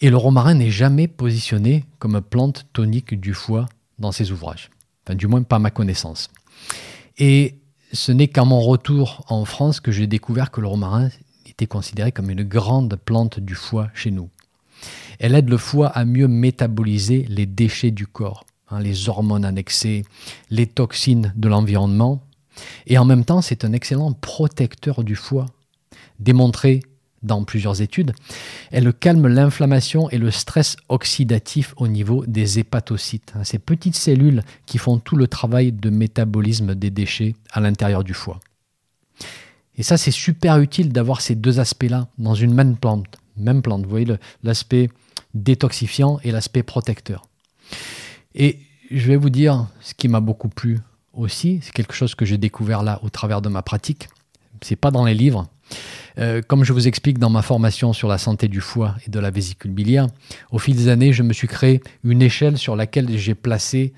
Et 0.00 0.10
le 0.10 0.16
romarin 0.16 0.54
n'est 0.54 0.70
jamais 0.70 1.08
positionné 1.08 1.84
comme 1.98 2.20
plante 2.20 2.66
tonique 2.72 3.18
du 3.18 3.34
foie 3.34 3.66
dans 3.98 4.12
ses 4.12 4.32
ouvrages. 4.32 4.70
Du 5.10 5.26
moins, 5.26 5.42
pas 5.42 5.58
ma 5.58 5.70
connaissance. 5.70 6.30
Et 7.18 7.58
ce 7.92 8.10
n'est 8.10 8.28
qu'à 8.28 8.44
mon 8.44 8.60
retour 8.60 9.24
en 9.28 9.44
France 9.44 9.80
que 9.80 9.92
j'ai 9.92 10.06
découvert 10.06 10.50
que 10.50 10.60
le 10.60 10.66
romarin 10.66 11.10
était 11.46 11.66
considéré 11.66 12.10
comme 12.10 12.30
une 12.30 12.42
grande 12.42 12.96
plante 12.96 13.38
du 13.38 13.54
foie 13.54 13.88
chez 13.94 14.10
nous. 14.10 14.30
Elle 15.18 15.34
aide 15.34 15.48
le 15.48 15.58
foie 15.58 15.88
à 15.88 16.04
mieux 16.04 16.26
métaboliser 16.26 17.24
les 17.28 17.46
déchets 17.46 17.92
du 17.92 18.06
corps, 18.06 18.44
hein, 18.68 18.80
les 18.80 19.08
hormones 19.08 19.44
annexées, 19.44 20.04
les 20.50 20.66
toxines 20.66 21.32
de 21.36 21.48
l'environnement, 21.48 22.22
et 22.86 22.98
en 22.98 23.04
même 23.04 23.24
temps 23.24 23.40
c'est 23.40 23.64
un 23.64 23.72
excellent 23.72 24.12
protecteur 24.12 25.04
du 25.04 25.14
foie, 25.16 25.46
démontré 26.18 26.82
dans 27.24 27.42
plusieurs 27.44 27.80
études, 27.82 28.12
elle 28.70 28.92
calme 28.92 29.26
l'inflammation 29.26 30.08
et 30.10 30.18
le 30.18 30.30
stress 30.30 30.76
oxydatif 30.88 31.74
au 31.76 31.88
niveau 31.88 32.24
des 32.26 32.58
hépatocytes, 32.58 33.32
hein, 33.34 33.44
ces 33.44 33.58
petites 33.58 33.96
cellules 33.96 34.42
qui 34.66 34.78
font 34.78 34.98
tout 34.98 35.16
le 35.16 35.26
travail 35.26 35.72
de 35.72 35.90
métabolisme 35.90 36.74
des 36.74 36.90
déchets 36.90 37.34
à 37.50 37.60
l'intérieur 37.60 38.04
du 38.04 38.14
foie. 38.14 38.40
Et 39.76 39.82
ça, 39.82 39.96
c'est 39.96 40.10
super 40.10 40.58
utile 40.58 40.92
d'avoir 40.92 41.20
ces 41.20 41.34
deux 41.34 41.58
aspects-là 41.58 42.08
dans 42.18 42.34
une 42.34 42.54
même 42.54 42.76
plante. 42.76 43.18
Même 43.36 43.62
plante, 43.62 43.82
vous 43.82 43.90
voyez 43.90 44.06
l'aspect 44.44 44.88
détoxifiant 45.34 46.20
et 46.22 46.30
l'aspect 46.30 46.62
protecteur. 46.62 47.26
Et 48.34 48.60
je 48.90 49.06
vais 49.08 49.16
vous 49.16 49.30
dire 49.30 49.66
ce 49.80 49.94
qui 49.94 50.08
m'a 50.08 50.20
beaucoup 50.20 50.48
plu 50.48 50.78
aussi, 51.12 51.60
c'est 51.62 51.72
quelque 51.72 51.94
chose 51.94 52.14
que 52.14 52.24
j'ai 52.24 52.38
découvert 52.38 52.82
là 52.82 53.00
au 53.02 53.08
travers 53.08 53.42
de 53.42 53.48
ma 53.48 53.62
pratique. 53.62 54.08
C'est 54.62 54.76
pas 54.76 54.90
dans 54.90 55.04
les 55.04 55.14
livres, 55.14 55.48
euh, 56.18 56.42
comme 56.46 56.64
je 56.64 56.72
vous 56.72 56.86
explique 56.86 57.18
dans 57.18 57.30
ma 57.30 57.42
formation 57.42 57.92
sur 57.92 58.08
la 58.08 58.18
santé 58.18 58.48
du 58.48 58.60
foie 58.60 58.94
et 59.06 59.10
de 59.10 59.18
la 59.18 59.30
vésicule 59.30 59.72
biliaire, 59.72 60.06
au 60.50 60.58
fil 60.58 60.76
des 60.76 60.88
années, 60.88 61.12
je 61.12 61.22
me 61.22 61.32
suis 61.32 61.48
créé 61.48 61.82
une 62.04 62.22
échelle 62.22 62.58
sur 62.58 62.76
laquelle 62.76 63.16
j'ai 63.16 63.34
placé 63.34 63.92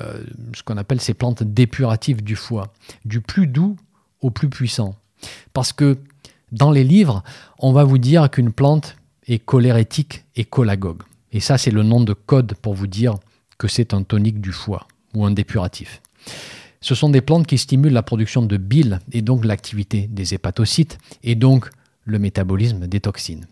euh, 0.00 0.22
ce 0.54 0.62
qu'on 0.62 0.76
appelle 0.76 1.00
ces 1.00 1.14
plantes 1.14 1.42
dépuratives 1.42 2.22
du 2.22 2.36
foie, 2.36 2.72
du 3.04 3.20
plus 3.20 3.46
doux 3.46 3.76
au 4.20 4.30
plus 4.30 4.48
puissant. 4.48 4.96
Parce 5.52 5.72
que 5.72 5.98
dans 6.52 6.70
les 6.70 6.84
livres, 6.84 7.22
on 7.58 7.72
va 7.72 7.84
vous 7.84 7.98
dire 7.98 8.30
qu'une 8.30 8.52
plante 8.52 8.96
est 9.26 9.38
cholérétique 9.38 10.24
et 10.36 10.46
cholagogue. 10.48 11.02
Et 11.32 11.40
ça, 11.40 11.58
c'est 11.58 11.70
le 11.70 11.82
nom 11.82 12.00
de 12.00 12.12
code 12.12 12.54
pour 12.54 12.74
vous 12.74 12.86
dire 12.86 13.14
que 13.58 13.68
c'est 13.68 13.94
un 13.94 14.02
tonique 14.02 14.40
du 14.40 14.52
foie 14.52 14.86
ou 15.14 15.24
un 15.24 15.30
dépuratif. 15.30 16.00
Ce 16.84 16.94
sont 16.94 17.08
des 17.08 17.22
plantes 17.22 17.46
qui 17.46 17.56
stimulent 17.56 17.94
la 17.94 18.02
production 18.02 18.42
de 18.42 18.58
bile 18.58 19.00
et 19.10 19.22
donc 19.22 19.46
l'activité 19.46 20.06
des 20.06 20.34
hépatocytes 20.34 20.98
et 21.22 21.34
donc 21.34 21.70
le 22.04 22.18
métabolisme 22.18 22.86
des 22.86 23.00
toxines. 23.00 23.46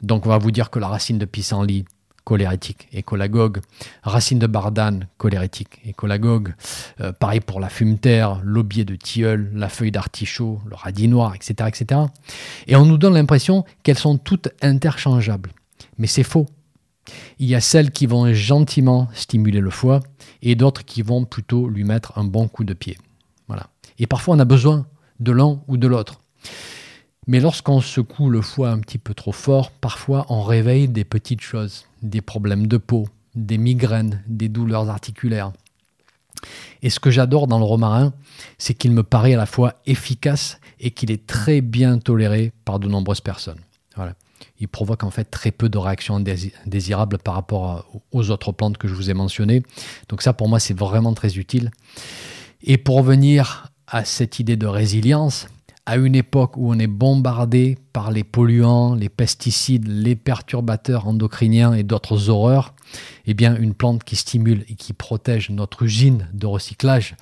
Donc 0.00 0.26
on 0.26 0.28
va 0.28 0.38
vous 0.38 0.52
dire 0.52 0.70
que 0.70 0.78
la 0.78 0.86
racine 0.86 1.18
de 1.18 1.24
pissenlit 1.24 1.86
cholérétique 2.22 2.86
et 2.92 3.02
cholagogue, 3.02 3.58
racine 4.04 4.38
de 4.38 4.46
bardane 4.46 5.08
cholérétique 5.16 5.80
et 5.84 5.92
cholagogue, 5.92 6.54
euh, 7.00 7.10
pareil 7.12 7.40
pour 7.40 7.58
la 7.58 7.68
fumeterre, 7.68 8.40
l'aubier 8.44 8.84
de 8.84 8.94
tilleul, 8.94 9.50
la 9.54 9.68
feuille 9.68 9.90
d'artichaut, 9.90 10.60
le 10.64 10.76
radis 10.76 11.08
noir, 11.08 11.34
etc., 11.34 11.68
etc. 11.68 12.02
Et 12.68 12.76
on 12.76 12.86
nous 12.86 12.96
donne 12.96 13.14
l'impression 13.14 13.64
qu'elles 13.82 13.98
sont 13.98 14.18
toutes 14.18 14.50
interchangeables. 14.62 15.50
Mais 15.98 16.06
c'est 16.06 16.22
faux. 16.22 16.46
Il 17.38 17.48
y 17.48 17.54
a 17.54 17.60
celles 17.60 17.90
qui 17.90 18.06
vont 18.06 18.32
gentiment 18.32 19.08
stimuler 19.14 19.60
le 19.60 19.70
foie 19.70 20.00
et 20.42 20.54
d'autres 20.54 20.84
qui 20.84 21.02
vont 21.02 21.24
plutôt 21.24 21.68
lui 21.68 21.84
mettre 21.84 22.16
un 22.16 22.24
bon 22.24 22.48
coup 22.48 22.64
de 22.64 22.74
pied. 22.74 22.98
Voilà. 23.46 23.68
Et 23.98 24.06
parfois 24.06 24.34
on 24.34 24.38
a 24.38 24.44
besoin 24.44 24.86
de 25.20 25.32
l'un 25.32 25.60
ou 25.68 25.76
de 25.76 25.86
l'autre. 25.86 26.20
Mais 27.26 27.40
lorsqu'on 27.40 27.80
secoue 27.80 28.30
le 28.30 28.40
foie 28.40 28.70
un 28.70 28.78
petit 28.78 28.98
peu 28.98 29.14
trop 29.14 29.32
fort, 29.32 29.70
parfois 29.70 30.26
on 30.28 30.42
réveille 30.42 30.88
des 30.88 31.04
petites 31.04 31.42
choses, 31.42 31.86
des 32.02 32.20
problèmes 32.20 32.66
de 32.66 32.78
peau, 32.78 33.06
des 33.34 33.58
migraines, 33.58 34.22
des 34.26 34.48
douleurs 34.48 34.88
articulaires. 34.88 35.52
Et 36.82 36.90
ce 36.90 37.00
que 37.00 37.10
j'adore 37.10 37.48
dans 37.48 37.58
le 37.58 37.64
romarin, 37.64 38.12
c'est 38.58 38.74
qu'il 38.74 38.92
me 38.92 39.02
paraît 39.02 39.34
à 39.34 39.38
la 39.38 39.46
fois 39.46 39.74
efficace 39.86 40.60
et 40.78 40.92
qu'il 40.92 41.10
est 41.10 41.26
très 41.26 41.60
bien 41.60 41.98
toléré 41.98 42.52
par 42.64 42.78
de 42.78 42.88
nombreuses 42.88 43.20
personnes. 43.20 43.60
Voilà 43.96 44.14
il 44.60 44.68
provoque 44.68 45.04
en 45.04 45.10
fait 45.10 45.24
très 45.24 45.50
peu 45.50 45.68
de 45.68 45.78
réactions 45.78 46.22
désirables 46.66 47.18
par 47.18 47.34
rapport 47.34 47.86
aux 48.12 48.30
autres 48.30 48.52
plantes 48.52 48.78
que 48.78 48.88
je 48.88 48.94
vous 48.94 49.10
ai 49.10 49.14
mentionnées. 49.14 49.62
Donc 50.08 50.22
ça 50.22 50.32
pour 50.32 50.48
moi 50.48 50.60
c'est 50.60 50.76
vraiment 50.76 51.14
très 51.14 51.36
utile. 51.36 51.70
Et 52.62 52.76
pour 52.76 52.96
revenir 52.96 53.70
à 53.86 54.04
cette 54.04 54.38
idée 54.38 54.56
de 54.56 54.66
résilience, 54.66 55.46
à 55.86 55.96
une 55.96 56.14
époque 56.14 56.58
où 56.58 56.70
on 56.70 56.78
est 56.78 56.86
bombardé 56.86 57.78
par 57.94 58.10
les 58.10 58.22
polluants, 58.22 58.94
les 58.94 59.08
pesticides, 59.08 59.88
les 59.88 60.16
perturbateurs 60.16 61.08
endocriniens 61.08 61.72
et 61.72 61.82
d'autres 61.82 62.28
horreurs, 62.28 62.74
eh 63.24 63.32
bien 63.32 63.56
une 63.56 63.72
plante 63.72 64.04
qui 64.04 64.16
stimule 64.16 64.66
et 64.68 64.74
qui 64.74 64.92
protège 64.92 65.48
notre 65.48 65.84
usine 65.84 66.28
de 66.34 66.46
recyclage, 66.46 67.16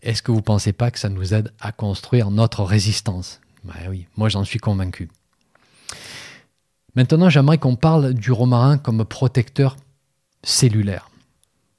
est-ce 0.00 0.22
que 0.22 0.30
vous 0.30 0.38
ne 0.38 0.42
pensez 0.42 0.72
pas 0.72 0.90
que 0.90 0.98
ça 0.98 1.10
nous 1.10 1.34
aide 1.34 1.52
à 1.60 1.70
construire 1.70 2.30
notre 2.30 2.62
résistance? 2.62 3.40
Ben 3.64 3.74
Oui, 3.90 4.06
moi 4.16 4.30
j'en 4.30 4.44
suis 4.44 4.58
convaincu. 4.58 5.10
Maintenant, 6.96 7.28
j'aimerais 7.28 7.58
qu'on 7.58 7.76
parle 7.76 8.14
du 8.14 8.32
romarin 8.32 8.78
comme 8.78 9.04
protecteur 9.04 9.76
cellulaire. 10.42 11.10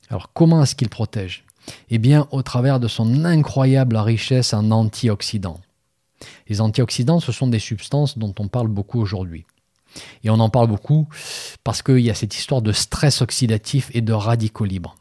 Alors, 0.09 0.31
comment 0.31 0.61
est-ce 0.61 0.75
qu'il 0.75 0.89
protège? 0.89 1.43
Eh 1.89 1.97
bien, 1.97 2.27
au 2.31 2.43
travers 2.43 2.79
de 2.79 2.87
son 2.87 3.25
incroyable 3.25 3.97
richesse 3.97 4.53
en 4.53 4.69
antioxydants. 4.71 5.59
Les 6.47 6.61
antioxydants, 6.61 7.19
ce 7.19 7.31
sont 7.31 7.47
des 7.47 7.59
substances 7.59 8.17
dont 8.17 8.33
on 8.39 8.47
parle 8.47 8.67
beaucoup 8.67 9.01
aujourd'hui. 9.01 9.45
Et 10.23 10.29
on 10.29 10.39
en 10.39 10.49
parle 10.49 10.67
beaucoup 10.67 11.07
parce 11.63 11.81
qu'il 11.81 11.99
y 11.99 12.11
a 12.11 12.15
cette 12.15 12.35
histoire 12.35 12.61
de 12.61 12.71
stress 12.71 13.21
oxydatif 13.21 13.89
et 13.93 14.01
de 14.01 14.13
radicaux 14.13 14.65
libres. 14.65 14.95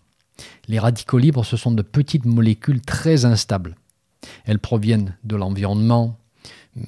Les 0.66 0.78
radicaux 0.78 1.18
libres, 1.18 1.44
ce 1.44 1.56
sont 1.56 1.72
de 1.72 1.82
petites 1.82 2.24
molécules 2.24 2.80
très 2.80 3.26
instables. 3.26 3.76
Elles 4.44 4.58
proviennent 4.58 5.16
de 5.24 5.36
l'environnement, 5.36 6.16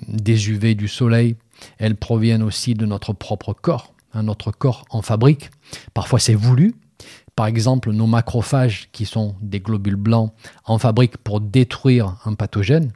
des 0.09 0.51
UV 0.51 0.75
du 0.75 0.89
soleil, 0.89 1.37
elles 1.79 1.97
proviennent 1.97 2.43
aussi 2.43 2.75
de 2.75 2.87
notre 2.87 3.13
propre 3.13 3.53
corps. 3.53 3.93
Hein, 4.15 4.23
notre 4.23 4.51
corps 4.51 4.85
en 4.91 5.03
fabrique. 5.03 5.51
Parfois 5.95 6.19
c'est 6.19 6.35
voulu. 6.35 6.75
Par 7.37 7.47
exemple, 7.47 7.93
nos 7.93 8.07
macrophages, 8.07 8.89
qui 8.91 9.07
sont 9.07 9.37
des 9.41 9.61
globules 9.61 9.97
blancs, 9.97 10.33
en 10.65 10.79
fabriquent 10.79 11.19
pour 11.19 11.41
détruire 11.41 12.17
un 12.25 12.35
pathogène. 12.35 12.93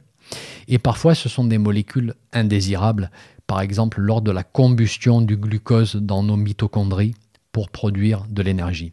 Et 0.67 0.79
parfois 0.79 1.15
ce 1.15 1.29
sont 1.29 1.45
des 1.45 1.57
molécules 1.57 2.15
indésirables, 2.33 3.09
par 3.47 3.61
exemple 3.61 4.01
lors 4.01 4.21
de 4.21 4.31
la 4.31 4.43
combustion 4.43 5.21
du 5.21 5.37
glucose 5.37 5.95
dans 5.95 6.23
nos 6.23 6.35
mitochondries 6.35 7.15
pour 7.51 7.69
produire 7.69 8.25
de 8.29 8.41
l'énergie. 8.41 8.91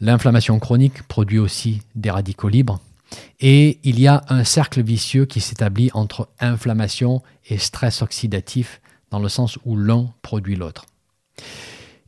L'inflammation 0.00 0.58
chronique 0.58 1.02
produit 1.04 1.38
aussi 1.38 1.82
des 1.94 2.10
radicaux 2.10 2.48
libres 2.48 2.80
et 3.40 3.78
il 3.84 4.00
y 4.00 4.06
a 4.06 4.24
un 4.28 4.44
cercle 4.44 4.82
vicieux 4.82 5.24
qui 5.24 5.40
s'établit 5.40 5.90
entre 5.94 6.28
inflammation 6.40 7.22
et 7.48 7.58
stress 7.58 8.02
oxydatif, 8.02 8.80
dans 9.10 9.20
le 9.20 9.28
sens 9.28 9.58
où 9.64 9.76
l'un 9.76 10.10
produit 10.22 10.56
l'autre. 10.56 10.86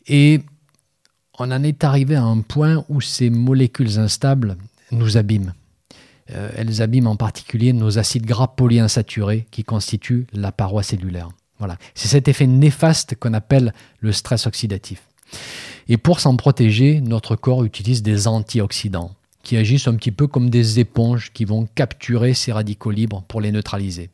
Et 0.07 0.41
on 1.39 1.51
en 1.51 1.63
est 1.63 1.85
arrivé 1.85 2.17
à 2.17 2.25
un 2.25 2.41
point 2.41 2.85
où 2.89 3.01
ces 3.01 3.31
molécules 3.31 3.99
instables 3.99 4.57
nous 4.91 5.17
abîment. 5.17 5.55
Euh, 6.33 6.51
elles 6.57 6.83
abîment 6.83 7.09
en 7.09 7.17
particulier 7.17 7.73
nos 7.73 7.99
acides 7.99 8.27
gras 8.27 8.49
polyinsaturés 8.49 9.47
qui 9.51 9.65
constituent 9.65 10.27
la 10.33 10.53
paroi 10.53 10.83
cellulaire. 10.83 11.29
Voilà, 11.59 11.77
c'est 11.95 12.09
cet 12.09 12.29
effet 12.29 12.47
néfaste 12.47 13.15
qu'on 13.17 13.35
appelle 13.35 13.73
le 14.01 14.13
stress 14.13 14.47
oxydatif. 14.47 15.03
Et 15.89 15.97
pour 15.97 16.21
s'en 16.21 16.37
protéger, 16.37 17.01
notre 17.01 17.37
corps 17.37 17.65
utilise 17.65 18.03
des 18.03 18.29
antioxydants 18.29 19.15
qui 19.43 19.57
agissent 19.57 19.89
un 19.89 19.95
petit 19.95 20.13
peu 20.13 20.27
comme 20.27 20.51
des 20.51 20.81
éponges 20.81 21.33
qui 21.33 21.45
vont 21.45 21.67
capturer 21.75 22.35
ces 22.35 22.53
radicaux 22.53 22.91
libres 22.91 23.25
pour 23.29 23.41
les 23.41 23.53
neutraliser. 23.53 24.11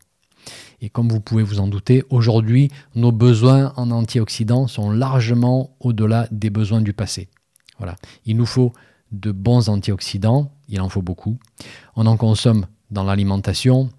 Et 0.80 0.90
comme 0.90 1.09
vous 1.09 1.21
pouvez 1.21 1.42
vous 1.42 1.61
en 1.61 1.68
douter, 1.68 2.04
aujourd'hui, 2.11 2.71
nos 2.95 3.12
besoins 3.12 3.73
en 3.76 3.90
antioxydants 3.90 4.66
sont 4.66 4.90
largement 4.90 5.76
au-delà 5.80 6.28
des 6.30 6.50
besoins 6.50 6.80
du 6.80 6.92
passé. 6.92 7.28
Voilà. 7.78 7.97
Il 8.25 8.37
nous 8.37 8.47
faut 8.47 8.73
de 9.12 9.33
bons 9.33 9.68
antioxydants, 9.68 10.52
il 10.68 10.80
en 10.80 10.88
faut 10.88 11.02
beaucoup. 11.02 11.38
On 11.95 12.06
en 12.06 12.16
consomme 12.16 12.66
dans 12.90 13.04
l'alimentation, 13.04 13.90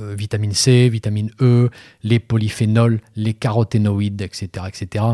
euh, 0.00 0.14
vitamine 0.14 0.52
C, 0.52 0.88
vitamine 0.88 1.30
E, 1.40 1.70
les 2.02 2.18
polyphénols, 2.18 3.00
les 3.14 3.34
caroténoïdes, 3.34 4.22
etc., 4.22 4.66
etc. 4.68 5.04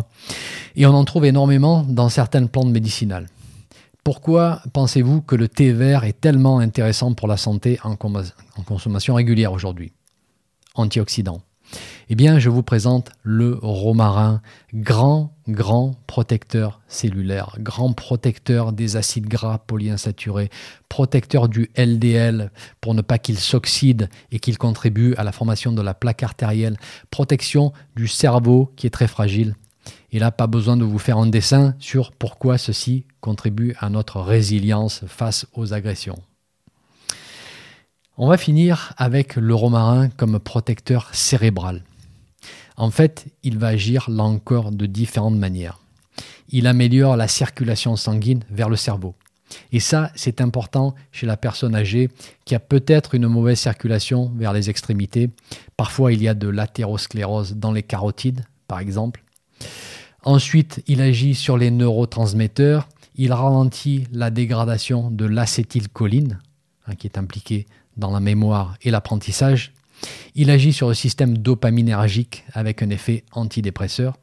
Et 0.76 0.86
on 0.86 0.94
en 0.94 1.04
trouve 1.04 1.24
énormément 1.24 1.82
dans 1.82 2.08
certaines 2.08 2.48
plantes 2.48 2.70
médicinales. 2.70 3.28
Pourquoi 4.04 4.60
pensez-vous 4.72 5.22
que 5.22 5.36
le 5.36 5.46
thé 5.46 5.72
vert 5.72 6.02
est 6.02 6.20
tellement 6.20 6.58
intéressant 6.58 7.14
pour 7.14 7.28
la 7.28 7.36
santé 7.36 7.78
en, 7.84 7.94
consommation 7.94 9.14
régulière 9.14 9.52
aujourd'hui? 9.52 9.92
Antioxydant. 10.74 11.42
Eh 12.08 12.16
bien, 12.16 12.40
je 12.40 12.50
vous 12.50 12.64
présente 12.64 13.12
le 13.22 13.58
romarin, 13.62 14.42
grand, 14.74 15.32
grand 15.48 15.94
protecteur 16.08 16.80
cellulaire, 16.88 17.56
grand 17.60 17.92
protecteur 17.92 18.72
des 18.72 18.96
acides 18.96 19.28
gras 19.28 19.58
polyinsaturés, 19.58 20.50
protecteur 20.88 21.48
du 21.48 21.70
LDL 21.76 22.50
pour 22.80 22.94
ne 22.94 23.02
pas 23.02 23.18
qu'il 23.18 23.38
s'oxyde 23.38 24.10
et 24.32 24.40
qu'il 24.40 24.58
contribue 24.58 25.14
à 25.14 25.22
la 25.22 25.30
formation 25.30 25.70
de 25.70 25.80
la 25.80 25.94
plaque 25.94 26.24
artérielle, 26.24 26.76
protection 27.10 27.72
du 27.94 28.08
cerveau 28.08 28.72
qui 28.74 28.88
est 28.88 28.90
très 28.90 29.08
fragile. 29.08 29.54
Et 30.10 30.18
là, 30.18 30.30
pas 30.30 30.46
besoin 30.46 30.76
de 30.76 30.84
vous 30.84 30.98
faire 30.98 31.18
un 31.18 31.26
dessin 31.26 31.74
sur 31.78 32.12
pourquoi 32.12 32.58
ceci 32.58 33.04
contribue 33.20 33.74
à 33.80 33.88
notre 33.90 34.20
résilience 34.20 35.02
face 35.06 35.46
aux 35.54 35.72
agressions. 35.72 36.20
On 38.18 38.28
va 38.28 38.36
finir 38.36 38.92
avec 38.98 39.36
le 39.36 39.54
romarin 39.54 40.08
comme 40.10 40.38
protecteur 40.38 41.08
cérébral. 41.14 41.82
En 42.76 42.90
fait, 42.90 43.26
il 43.42 43.58
va 43.58 43.68
agir 43.68 44.10
là 44.10 44.24
encore 44.24 44.70
de 44.70 44.86
différentes 44.86 45.36
manières. 45.36 45.80
Il 46.48 46.66
améliore 46.66 47.16
la 47.16 47.28
circulation 47.28 47.96
sanguine 47.96 48.44
vers 48.50 48.68
le 48.68 48.76
cerveau. 48.76 49.14
Et 49.72 49.80
ça, 49.80 50.10
c'est 50.14 50.40
important 50.40 50.94
chez 51.10 51.26
la 51.26 51.36
personne 51.36 51.74
âgée 51.74 52.10
qui 52.44 52.54
a 52.54 52.60
peut-être 52.60 53.14
une 53.14 53.28
mauvaise 53.28 53.58
circulation 53.58 54.30
vers 54.36 54.52
les 54.52 54.70
extrémités. 54.70 55.30
Parfois, 55.76 56.12
il 56.12 56.22
y 56.22 56.28
a 56.28 56.34
de 56.34 56.48
l'athérosclérose 56.48 57.54
dans 57.54 57.72
les 57.72 57.82
carotides, 57.82 58.44
par 58.68 58.78
exemple. 58.78 59.22
Ensuite, 60.24 60.82
il 60.86 61.00
agit 61.00 61.34
sur 61.34 61.56
les 61.56 61.70
neurotransmetteurs. 61.70 62.88
Il 63.16 63.32
ralentit 63.32 64.06
la 64.12 64.30
dégradation 64.30 65.10
de 65.10 65.24
l'acétylcholine, 65.24 66.40
hein, 66.86 66.94
qui 66.94 67.06
est 67.06 67.18
impliquée 67.18 67.66
dans 67.96 68.10
la 68.10 68.20
mémoire 68.20 68.76
et 68.82 68.90
l'apprentissage. 68.90 69.72
Il 70.34 70.50
agit 70.50 70.72
sur 70.72 70.88
le 70.88 70.94
système 70.94 71.38
dopaminergique 71.38 72.44
avec 72.52 72.82
un 72.82 72.90
effet 72.90 73.24
antidépresseur. 73.32 74.16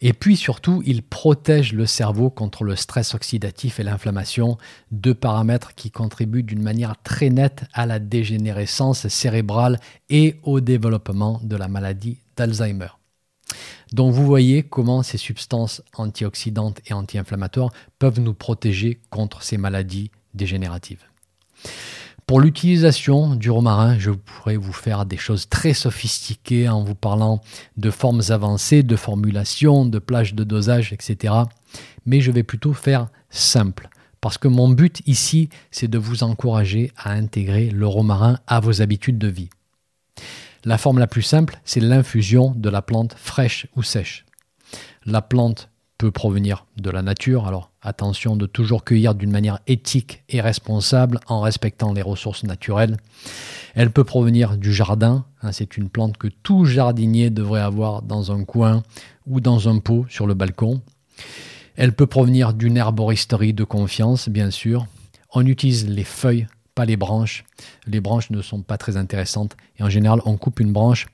Et 0.00 0.12
puis 0.12 0.36
surtout, 0.36 0.82
il 0.84 1.02
protège 1.02 1.72
le 1.72 1.86
cerveau 1.86 2.28
contre 2.28 2.64
le 2.64 2.76
stress 2.76 3.14
oxydatif 3.14 3.80
et 3.80 3.84
l'inflammation, 3.84 4.58
deux 4.90 5.14
paramètres 5.14 5.74
qui 5.74 5.90
contribuent 5.90 6.42
d'une 6.42 6.62
manière 6.62 7.00
très 7.02 7.30
nette 7.30 7.64
à 7.72 7.86
la 7.86 8.00
dégénérescence 8.00 9.08
cérébrale 9.08 9.80
et 10.10 10.36
au 10.42 10.60
développement 10.60 11.40
de 11.42 11.56
la 11.56 11.68
maladie 11.68 12.18
d'Alzheimer. 12.36 12.88
Donc 13.92 14.12
vous 14.12 14.24
voyez 14.24 14.62
comment 14.62 15.02
ces 15.02 15.18
substances 15.18 15.82
antioxydantes 15.96 16.80
et 16.86 16.92
anti-inflammatoires 16.92 17.72
peuvent 17.98 18.20
nous 18.20 18.34
protéger 18.34 19.00
contre 19.10 19.42
ces 19.42 19.58
maladies 19.58 20.10
dégénératives. 20.34 21.04
Pour 22.26 22.40
l'utilisation 22.40 23.34
du 23.34 23.50
romarin, 23.50 23.98
je 23.98 24.10
pourrais 24.10 24.56
vous 24.56 24.72
faire 24.72 25.04
des 25.04 25.18
choses 25.18 25.46
très 25.50 25.74
sophistiquées 25.74 26.70
en 26.70 26.82
vous 26.82 26.94
parlant 26.94 27.42
de 27.76 27.90
formes 27.90 28.22
avancées, 28.30 28.82
de 28.82 28.96
formulation, 28.96 29.84
de 29.84 29.98
plages 29.98 30.34
de 30.34 30.42
dosage, 30.42 30.94
etc. 30.94 31.34
Mais 32.06 32.22
je 32.22 32.30
vais 32.30 32.42
plutôt 32.42 32.72
faire 32.72 33.08
simple. 33.28 33.90
Parce 34.22 34.38
que 34.38 34.48
mon 34.48 34.70
but 34.70 35.02
ici, 35.06 35.50
c'est 35.70 35.88
de 35.88 35.98
vous 35.98 36.22
encourager 36.22 36.92
à 36.96 37.12
intégrer 37.12 37.68
le 37.68 37.86
romarin 37.86 38.38
à 38.46 38.58
vos 38.58 38.80
habitudes 38.80 39.18
de 39.18 39.28
vie. 39.28 39.50
La 40.64 40.78
forme 40.78 40.98
la 40.98 41.06
plus 41.06 41.22
simple, 41.22 41.60
c'est 41.64 41.80
l'infusion 41.80 42.54
de 42.56 42.70
la 42.70 42.80
plante 42.80 43.14
fraîche 43.18 43.66
ou 43.76 43.82
sèche. 43.82 44.24
La 45.04 45.20
plante 45.20 45.68
peut 45.98 46.10
provenir 46.10 46.66
de 46.78 46.90
la 46.90 47.02
nature. 47.02 47.46
Alors 47.46 47.70
attention 47.82 48.34
de 48.34 48.46
toujours 48.46 48.82
cueillir 48.82 49.14
d'une 49.14 49.30
manière 49.30 49.60
éthique 49.66 50.24
et 50.30 50.40
responsable 50.40 51.20
en 51.26 51.40
respectant 51.40 51.92
les 51.92 52.02
ressources 52.02 52.44
naturelles. 52.44 52.96
Elle 53.74 53.90
peut 53.90 54.04
provenir 54.04 54.56
du 54.56 54.72
jardin. 54.72 55.26
Hein, 55.42 55.52
c'est 55.52 55.76
une 55.76 55.90
plante 55.90 56.16
que 56.16 56.28
tout 56.28 56.64
jardinier 56.64 57.28
devrait 57.28 57.60
avoir 57.60 58.00
dans 58.00 58.32
un 58.32 58.44
coin 58.44 58.82
ou 59.26 59.40
dans 59.40 59.68
un 59.68 59.78
pot 59.78 60.06
sur 60.08 60.26
le 60.26 60.34
balcon. 60.34 60.80
Elle 61.76 61.92
peut 61.92 62.06
provenir 62.06 62.54
d'une 62.54 62.76
herboristerie 62.76 63.52
de 63.52 63.64
confiance, 63.64 64.28
bien 64.28 64.50
sûr. 64.50 64.86
On 65.32 65.44
utilise 65.44 65.88
les 65.88 66.04
feuilles, 66.04 66.46
pas 66.74 66.84
les 66.84 66.96
branches. 66.96 67.44
Les 67.86 68.00
branches 68.00 68.30
ne 68.30 68.42
sont 68.42 68.62
pas 68.62 68.78
très 68.78 68.96
intéressantes. 68.96 69.56
Et 69.78 69.82
en 69.82 69.88
général, 69.88 70.20
on 70.24 70.36
coupe 70.36 70.60
une 70.60 70.72
branche, 70.72 71.06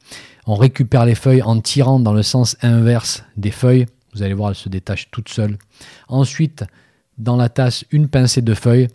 on 0.46 0.54
récupère 0.54 1.04
les 1.04 1.14
feuilles 1.14 1.42
en 1.42 1.60
tirant 1.60 2.00
dans 2.00 2.12
le 2.12 2.22
sens 2.22 2.56
inverse 2.62 3.24
des 3.36 3.50
feuilles 3.50 3.86
vous 4.12 4.22
allez 4.22 4.34
voir, 4.34 4.50
elle 4.50 4.56
se 4.56 4.68
détache 4.68 5.08
toute 5.10 5.28
seule. 5.28 5.58
Ensuite, 6.08 6.64
dans 7.18 7.36
la 7.36 7.48
tasse, 7.48 7.84
une 7.90 8.08
pincée 8.08 8.42
de 8.42 8.54
feuilles. 8.54 8.88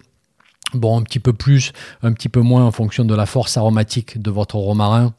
Bon, 0.74 1.00
un 1.00 1.04
petit 1.04 1.20
peu 1.20 1.32
plus, 1.32 1.72
un 2.02 2.12
petit 2.12 2.30
peu 2.30 2.42
moins 2.42 2.66
en 2.66 2.72
fonction 2.72 3.06
de 3.06 3.16
la 3.16 3.26
force 3.26 3.56
aromatique 3.56 4.22
de 4.22 4.32
votre 4.32 4.56
romarin. 4.56 5.14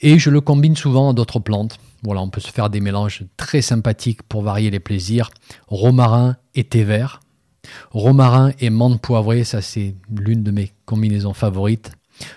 Et 0.00 0.18
je 0.18 0.30
le 0.30 0.40
combine 0.40 0.76
souvent 0.76 1.10
à 1.10 1.12
d'autres 1.14 1.40
plantes. 1.40 1.78
Voilà, 2.02 2.20
on 2.20 2.28
peut 2.28 2.40
se 2.40 2.50
faire 2.50 2.70
des 2.70 2.80
mélanges 2.80 3.24
très 3.36 3.62
sympathiques 3.62 4.22
pour 4.22 4.42
varier 4.42 4.70
les 4.70 4.80
plaisirs. 4.80 5.30
Romarin 5.68 6.36
et 6.54 6.64
thé 6.64 6.84
vert. 6.84 7.20
Romarin 7.90 8.52
et 8.60 8.70
menthe 8.70 9.00
poivrée, 9.00 9.44
ça 9.44 9.62
c'est 9.62 9.94
l'une 10.10 10.42
de 10.42 10.50
mes 10.50 10.72
combinaisons 10.86 11.34
favorites. 11.34 11.92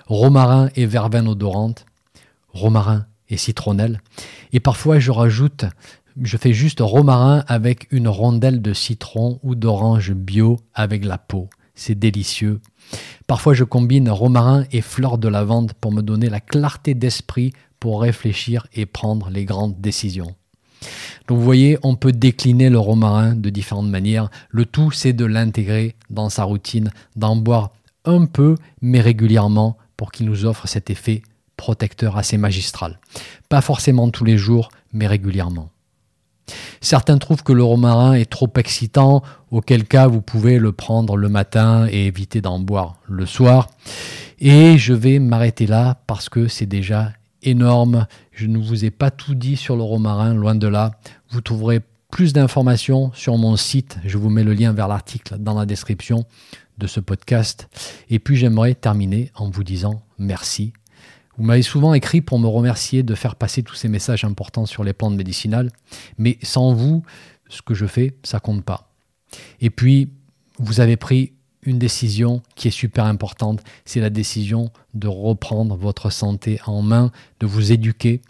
Romarin 0.07 0.69
et 0.75 0.85
verveine 0.85 1.27
odorante. 1.27 1.85
Romarin 2.49 3.05
et 3.29 3.37
citronnelle. 3.37 4.01
Et 4.53 4.59
parfois 4.59 4.99
je 4.99 5.11
rajoute 5.11 5.65
je 6.21 6.37
fais 6.37 6.53
juste 6.53 6.79
romarin 6.79 7.43
avec 7.47 7.91
une 7.91 8.07
rondelle 8.07 8.61
de 8.61 8.73
citron 8.73 9.39
ou 9.43 9.53
d'orange 9.53 10.13
bio 10.13 10.57
avec 10.73 11.03
la 11.03 11.17
peau. 11.17 11.49
C'est 11.73 11.95
délicieux. 11.95 12.61
Parfois 13.27 13.53
je 13.53 13.65
combine 13.65 14.09
romarin 14.09 14.63
et 14.71 14.81
fleur 14.81 15.17
de 15.17 15.27
lavande 15.27 15.73
pour 15.73 15.91
me 15.91 16.01
donner 16.01 16.29
la 16.29 16.39
clarté 16.39 16.93
d'esprit 16.93 17.51
pour 17.81 18.01
réfléchir 18.01 18.65
et 18.73 18.85
prendre 18.85 19.29
les 19.29 19.43
grandes 19.43 19.81
décisions. 19.81 20.35
Donc 21.27 21.37
vous 21.37 21.43
voyez, 21.43 21.77
on 21.83 21.95
peut 21.95 22.11
décliner 22.11 22.69
le 22.69 22.79
romarin 22.79 23.35
de 23.35 23.49
différentes 23.49 23.89
manières. 23.89 24.29
Le 24.49 24.65
tout, 24.65 24.91
c'est 24.91 25.13
de 25.13 25.25
l'intégrer 25.25 25.95
dans 26.09 26.29
sa 26.29 26.43
routine, 26.43 26.91
d'en 27.15 27.35
boire 27.35 27.71
un 28.05 28.25
peu, 28.25 28.55
mais 28.81 29.01
régulièrement, 29.01 29.77
pour 29.97 30.11
qu'il 30.11 30.25
nous 30.27 30.45
offre 30.45 30.67
cet 30.67 30.89
effet 30.89 31.21
protecteur 31.57 32.17
assez 32.17 32.37
magistral. 32.37 32.99
Pas 33.49 33.61
forcément 33.61 34.09
tous 34.09 34.25
les 34.25 34.37
jours, 34.37 34.69
mais 34.93 35.07
régulièrement. 35.07 35.69
Certains 36.81 37.17
trouvent 37.17 37.43
que 37.43 37.53
le 37.53 37.63
romarin 37.63 38.13
est 38.13 38.29
trop 38.29 38.51
excitant, 38.57 39.23
auquel 39.49 39.85
cas 39.85 40.07
vous 40.07 40.21
pouvez 40.21 40.59
le 40.59 40.71
prendre 40.71 41.17
le 41.17 41.29
matin 41.29 41.87
et 41.89 42.05
éviter 42.05 42.41
d'en 42.41 42.59
boire 42.59 42.97
le 43.07 43.25
soir. 43.25 43.69
Et 44.39 44.77
je 44.77 44.93
vais 44.93 45.19
m'arrêter 45.19 45.65
là 45.65 45.97
parce 46.07 46.29
que 46.29 46.47
c'est 46.47 46.65
déjà 46.65 47.13
énorme. 47.45 48.07
Je 48.31 48.47
ne 48.47 48.57
vous 48.57 48.85
ai 48.85 48.91
pas 48.91 49.11
tout 49.11 49.35
dit 49.35 49.55
sur 49.55 49.75
le 49.75 49.83
romarin, 49.83 50.33
loin 50.33 50.55
de 50.55 50.67
là. 50.67 50.91
Vous 51.29 51.41
trouverez 51.41 51.81
plus 52.11 52.33
d'informations 52.33 53.11
sur 53.13 53.37
mon 53.37 53.55
site. 53.55 53.97
Je 54.05 54.17
vous 54.17 54.29
mets 54.29 54.43
le 54.43 54.53
lien 54.53 54.73
vers 54.73 54.87
l'article 54.87 55.37
dans 55.37 55.57
la 55.57 55.65
description 55.65 56.25
de 56.77 56.87
ce 56.87 56.99
podcast. 56.99 57.67
Et 58.09 58.19
puis 58.19 58.35
j'aimerais 58.35 58.75
terminer 58.75 59.31
en 59.35 59.49
vous 59.49 59.63
disant 59.63 60.01
merci 60.17 60.73
vous 61.37 61.43
m'avez 61.43 61.61
souvent 61.61 61.93
écrit 61.93 62.21
pour 62.21 62.39
me 62.39 62.47
remercier 62.47 63.03
de 63.03 63.13
faire 63.13 63.35
passer 63.35 63.61
tous 63.61 63.75
ces 63.75 63.89
messages 63.89 64.23
importants 64.23 64.65
sur 64.65 64.83
les 64.83 64.93
plantes 64.93 65.15
médicinales, 65.15 65.69
mais 66.17 66.37
sans 66.43 66.73
vous, 66.73 67.03
ce 67.49 67.61
que 67.61 67.73
je 67.73 67.85
fais, 67.85 68.15
ça 68.23 68.39
compte 68.39 68.63
pas. 68.63 68.93
Et 69.59 69.69
puis, 69.69 70.09
vous 70.59 70.79
avez 70.79 70.95
pris 70.95 71.33
une 71.65 71.79
décision 71.79 72.41
qui 72.55 72.67
est 72.67 72.71
super 72.71 73.05
importante, 73.05 73.61
c'est 73.83 73.99
la 73.99 74.09
décision 74.09 74.71
de 74.93 75.07
reprendre 75.07 75.75
votre 75.75 76.09
santé 76.09 76.59
en 76.65 76.81
main, 76.81 77.11
de 77.39 77.45
vous 77.45 77.71
éduquer, 77.71 78.21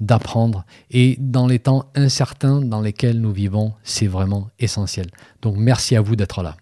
d'apprendre. 0.00 0.64
Et 0.90 1.16
dans 1.18 1.46
les 1.46 1.58
temps 1.58 1.86
incertains 1.94 2.60
dans 2.60 2.80
lesquels 2.80 3.20
nous 3.20 3.32
vivons, 3.32 3.72
c'est 3.84 4.06
vraiment 4.06 4.48
essentiel. 4.58 5.06
Donc 5.42 5.56
merci 5.56 5.96
à 5.96 6.00
vous 6.00 6.16
d'être 6.16 6.42
là. 6.42 6.56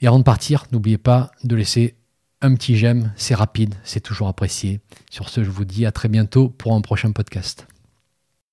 Et 0.00 0.06
avant 0.06 0.18
de 0.18 0.24
partir, 0.24 0.66
n'oubliez 0.72 0.98
pas 0.98 1.30
de 1.44 1.54
laisser 1.56 1.96
un 2.40 2.54
petit 2.54 2.76
j'aime, 2.76 3.12
c'est 3.16 3.36
rapide, 3.36 3.76
c'est 3.84 4.00
toujours 4.00 4.28
apprécié. 4.28 4.80
Sur 5.10 5.28
ce, 5.28 5.44
je 5.44 5.50
vous 5.50 5.64
dis 5.64 5.86
à 5.86 5.92
très 5.92 6.08
bientôt 6.08 6.48
pour 6.48 6.74
un 6.74 6.80
prochain 6.80 7.12
podcast. 7.12 7.66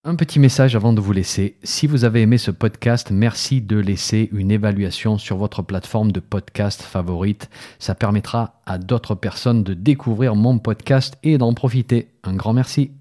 Un 0.06 0.16
petit 0.16 0.40
message 0.40 0.78
avant 0.78 0.94
de 0.94 1.02
vous 1.02 1.12
laisser. 1.12 1.58
Si 1.62 1.86
vous 1.86 2.06
avez 2.06 2.22
aimé 2.22 2.38
ce 2.38 2.52
podcast, 2.52 3.12
merci 3.12 3.60
de 3.60 3.76
laisser 3.76 4.30
une 4.32 4.50
évaluation 4.50 5.18
sur 5.18 5.36
votre 5.36 5.62
plateforme 5.62 6.14
de 6.14 6.22
podcast 6.22 6.82
favorite. 6.82 7.50
Ça 7.80 7.96
permettra 7.96 8.62
à 8.66 8.78
d'autres 8.78 9.14
personnes 9.14 9.62
de 9.62 9.74
découvrir 9.74 10.38
mon 10.38 10.58
podcast 10.58 11.18
et 11.22 11.38
d'en 11.38 11.54
profiter. 11.54 12.08
Un 12.24 12.34
grand 12.34 12.54
merci. 12.54 12.92